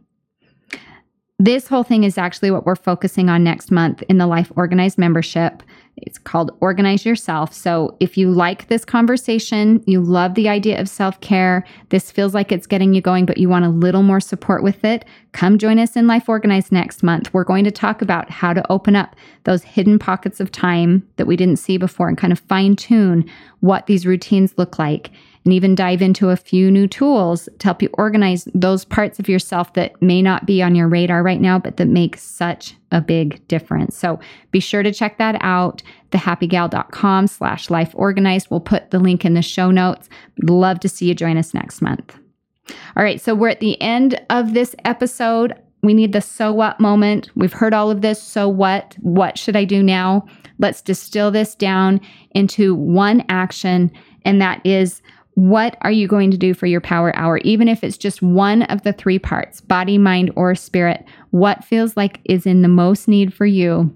This 1.39 1.67
whole 1.67 1.84
thing 1.84 2.04
is 2.04 2.17
actually 2.17 2.50
what 2.50 2.65
we're 2.65 2.76
focusing 2.76 3.30
on 3.30 3.43
next 3.43 3.69
month 3.69 4.02
in 4.10 4.17
the 4.17 4.26
Life 4.26 4.52
Organized 4.56 4.97
membership. 4.97 5.62
It's 5.95 6.17
called 6.17 6.58
Organize 6.62 7.06
Yourself. 7.06 7.54
So, 7.54 7.95
if 8.00 8.17
you 8.17 8.32
like 8.32 8.69
this 8.69 8.84
conversation, 8.84 9.84
you 9.86 10.02
love 10.02 10.34
the 10.34 10.50
idea 10.50 10.82
of 10.82 10.89
self 10.89 11.21
care, 11.21 11.63
this 11.89 12.10
feels 12.10 12.34
like 12.34 12.52
it's 12.52 12.65
getting 12.65 12.95
you 12.95 13.02
going, 13.02 13.28
but 13.28 13.38
you 13.38 13.50
want 13.50 13.65
a 13.65 13.69
little 13.69 14.02
more 14.02 14.19
support 14.19 14.63
with 14.63 14.84
it, 14.84 15.06
come 15.32 15.60
join 15.60 15.78
us 15.78 15.95
in 15.95 16.08
Life 16.08 16.28
Organized 16.28 16.71
next 16.71 17.04
month. 17.04 17.32
We're 17.36 17.43
going 17.43 17.65
to 17.65 17.71
talk 17.71 18.02
about 18.02 18.32
how 18.32 18.52
to 18.54 18.71
open 18.71 18.95
up 18.95 19.15
those 19.43 19.62
hidden 19.62 20.00
pockets 20.00 20.39
of 20.39 20.52
time 20.52 21.08
that 21.17 21.28
we 21.28 21.36
didn't 21.36 21.58
see 21.58 21.78
before 21.78 22.08
and 22.08 22.17
kind 22.17 22.34
of 22.34 22.39
fine 22.39 22.76
tune 22.76 23.30
what 23.60 23.86
these 23.86 24.08
routines 24.08 24.56
look 24.58 24.80
like 24.80 25.12
and 25.43 25.54
even 25.54 25.76
dive 25.76 26.02
into 26.02 26.30
a 26.30 26.38
few 26.38 26.69
new 26.69 26.88
tools 26.88 27.47
to 27.60 27.67
help 27.67 27.82
you 27.82 27.89
organize 27.93 28.47
those 28.54 28.86
parts 28.86 29.19
of 29.19 29.30
yourself 29.30 29.73
that 29.73 30.02
may 30.02 30.21
not 30.21 30.45
be 30.45 30.62
on 30.62 30.76
your 30.76 30.88
radar 30.88 31.23
right 31.23 31.41
now, 31.41 31.58
but 31.58 31.78
that 31.78 31.88
make 31.88 32.17
such 32.17 32.76
a 32.91 33.02
big 33.02 33.45
difference. 33.47 33.97
So 33.97 34.19
be 34.52 34.60
sure 34.60 34.84
to 34.84 34.93
check 34.93 35.17
that 35.17 35.38
out. 35.41 35.82
Thehappygal.com 36.12 37.28
slash 37.28 37.69
life 37.69 37.91
organized. 37.95 38.47
We'll 38.50 38.60
put 38.60 38.91
the 38.91 39.00
link 39.00 39.26
in 39.26 39.34
the 39.34 39.41
show 39.41 39.71
notes. 39.71 40.10
love 40.43 40.80
to 40.82 40.89
see 40.89 41.08
you 41.08 41.15
join 41.15 41.38
us 41.38 41.54
next 41.54 41.82
month. 41.82 42.17
All 42.95 43.04
right, 43.04 43.21
so 43.21 43.34
we're 43.34 43.50
at 43.50 43.60
the 43.60 43.80
end 43.82 44.19
of 44.30 44.54
this 44.54 44.76
episode. 44.84 45.54
We 45.84 45.93
need 45.93 46.13
the 46.13 46.21
so 46.21 46.52
what 46.52 46.80
moment. 46.80 47.30
We've 47.36 47.54
heard 47.54 47.73
all 47.73 47.91
of 47.91 48.02
this. 48.02 48.21
So 48.21 48.50
what? 48.50 48.95
What 49.02 49.38
should 49.38 49.56
I 49.56 49.63
do 49.63 49.84
now? 49.84 50.26
Let's 50.60 50.82
distill 50.82 51.32
this 51.32 51.56
down 51.56 52.02
into 52.32 52.73
one 52.73 53.23
action, 53.30 53.91
and 54.26 54.41
that 54.41 54.65
is 54.65 55.02
what 55.38 55.78
are 55.82 55.91
you 55.91 56.08
going 56.08 56.32
to 56.32 56.38
do 56.38 56.56
for 56.56 56.65
your 56.65 56.82
power 56.82 57.15
hour? 57.15 57.38
Even 57.43 57.67
if 57.67 57.84
it's 57.84 57.95
just 57.95 58.23
one 58.23 58.63
of 58.63 58.82
the 58.82 58.91
three 58.91 59.19
parts 59.19 59.62
body, 59.62 60.00
mind, 60.00 60.32
or 60.36 60.56
spirit, 60.56 61.06
what 61.30 61.63
feels 61.63 61.95
like 61.95 62.19
is 62.26 62.47
in 62.47 62.63
the 62.63 62.67
most 62.67 63.08
need 63.08 63.32
for 63.32 63.45
you? 63.45 63.95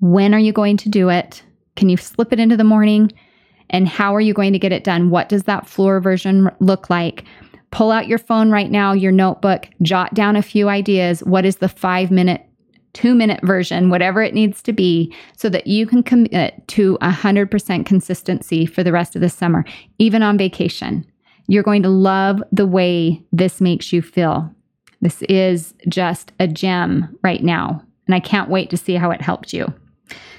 When 0.00 0.34
are 0.34 0.40
you 0.40 0.52
going 0.52 0.76
to 0.78 0.88
do 0.88 1.08
it? 1.08 1.44
Can 1.76 1.88
you 1.88 1.96
slip 1.96 2.32
it 2.32 2.40
into 2.40 2.56
the 2.56 2.64
morning? 2.64 3.12
And 3.70 3.86
how 3.86 4.12
are 4.12 4.20
you 4.20 4.34
going 4.34 4.52
to 4.54 4.58
get 4.58 4.72
it 4.72 4.82
done? 4.82 5.08
What 5.08 5.28
does 5.28 5.44
that 5.44 5.68
floor 5.68 6.00
version 6.00 6.50
look 6.58 6.90
like? 6.90 7.22
Pull 7.70 7.92
out 7.92 8.08
your 8.08 8.18
phone 8.18 8.50
right 8.50 8.70
now, 8.70 8.92
your 8.92 9.12
notebook, 9.12 9.68
jot 9.82 10.14
down 10.14 10.34
a 10.34 10.42
few 10.42 10.68
ideas. 10.68 11.22
What 11.22 11.46
is 11.46 11.58
the 11.58 11.68
five 11.68 12.10
minute 12.10 12.44
two 12.96 13.14
minute 13.14 13.40
version, 13.42 13.90
whatever 13.90 14.22
it 14.22 14.32
needs 14.32 14.62
to 14.62 14.72
be, 14.72 15.14
so 15.36 15.50
that 15.50 15.66
you 15.66 15.86
can 15.86 16.02
commit 16.02 16.66
to 16.68 16.96
100% 17.02 17.84
consistency 17.84 18.64
for 18.64 18.82
the 18.82 18.90
rest 18.90 19.14
of 19.14 19.20
the 19.20 19.28
summer, 19.28 19.66
even 19.98 20.22
on 20.22 20.38
vacation. 20.38 21.04
You're 21.46 21.62
going 21.62 21.82
to 21.82 21.90
love 21.90 22.42
the 22.52 22.66
way 22.66 23.22
this 23.32 23.60
makes 23.60 23.92
you 23.92 24.00
feel. 24.00 24.50
This 25.02 25.20
is 25.28 25.74
just 25.88 26.32
a 26.40 26.48
gem 26.48 27.18
right 27.22 27.44
now, 27.44 27.82
and 28.06 28.14
I 28.14 28.20
can't 28.20 28.48
wait 28.48 28.70
to 28.70 28.78
see 28.78 28.94
how 28.94 29.10
it 29.10 29.20
helped 29.20 29.52
you. 29.52 29.74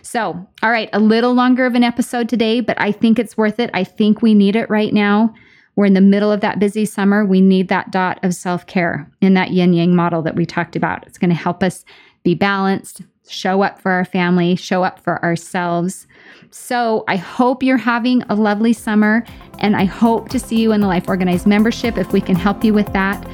So, 0.01 0.47
all 0.63 0.71
right, 0.71 0.89
a 0.93 0.99
little 0.99 1.35
longer 1.35 1.67
of 1.67 1.75
an 1.75 1.83
episode 1.83 2.27
today, 2.27 2.59
but 2.59 2.81
I 2.81 2.91
think 2.91 3.19
it's 3.19 3.37
worth 3.37 3.59
it. 3.59 3.69
I 3.75 3.83
think 3.83 4.23
we 4.23 4.33
need 4.33 4.55
it 4.55 4.67
right 4.67 4.93
now. 4.93 5.31
We're 5.75 5.85
in 5.85 5.93
the 5.93 6.01
middle 6.01 6.31
of 6.31 6.41
that 6.41 6.57
busy 6.57 6.85
summer. 6.85 7.23
We 7.23 7.39
need 7.39 7.67
that 7.67 7.91
dot 7.91 8.19
of 8.23 8.33
self 8.33 8.65
care 8.65 9.11
in 9.21 9.35
that 9.35 9.51
yin 9.51 9.73
yang 9.73 9.95
model 9.95 10.23
that 10.23 10.35
we 10.35 10.43
talked 10.43 10.75
about. 10.75 11.05
It's 11.05 11.19
going 11.19 11.29
to 11.29 11.35
help 11.35 11.61
us 11.61 11.85
be 12.27 12.35
balanced, 12.35 13.03
show 13.29 13.61
up 13.61 13.79
for 13.79 13.89
our 13.89 14.03
family, 14.03 14.53
show 14.57 14.83
up 14.83 14.99
for 14.99 15.23
ourselves. 15.23 16.07
So 16.51 17.05
I 17.07 17.15
hope 17.15 17.63
you're 17.63 17.77
having 17.77 18.21
a 18.23 18.35
lovely 18.35 18.73
summer, 18.73 19.23
and 19.59 19.77
I 19.77 19.85
hope 19.85 20.27
to 20.29 20.39
see 20.39 20.59
you 20.59 20.73
in 20.73 20.81
the 20.81 20.87
Life 20.87 21.07
Organized 21.07 21.47
membership 21.47 21.97
if 21.97 22.11
we 22.11 22.19
can 22.19 22.35
help 22.35 22.65
you 22.65 22.73
with 22.73 22.91
that. 22.91 23.25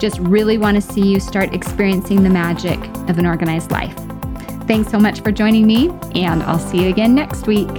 Just 0.00 0.18
really 0.18 0.58
want 0.58 0.74
to 0.74 0.80
see 0.80 1.02
you 1.02 1.20
start 1.20 1.54
experiencing 1.54 2.24
the 2.24 2.30
magic 2.30 2.80
of 3.08 3.20
an 3.20 3.26
organized 3.26 3.70
life. 3.70 3.94
Thanks 4.66 4.90
so 4.90 4.98
much 4.98 5.20
for 5.20 5.30
joining 5.30 5.64
me, 5.64 5.90
and 6.16 6.42
I'll 6.42 6.58
see 6.58 6.82
you 6.82 6.88
again 6.88 7.14
next 7.14 7.46
week. 7.46 7.70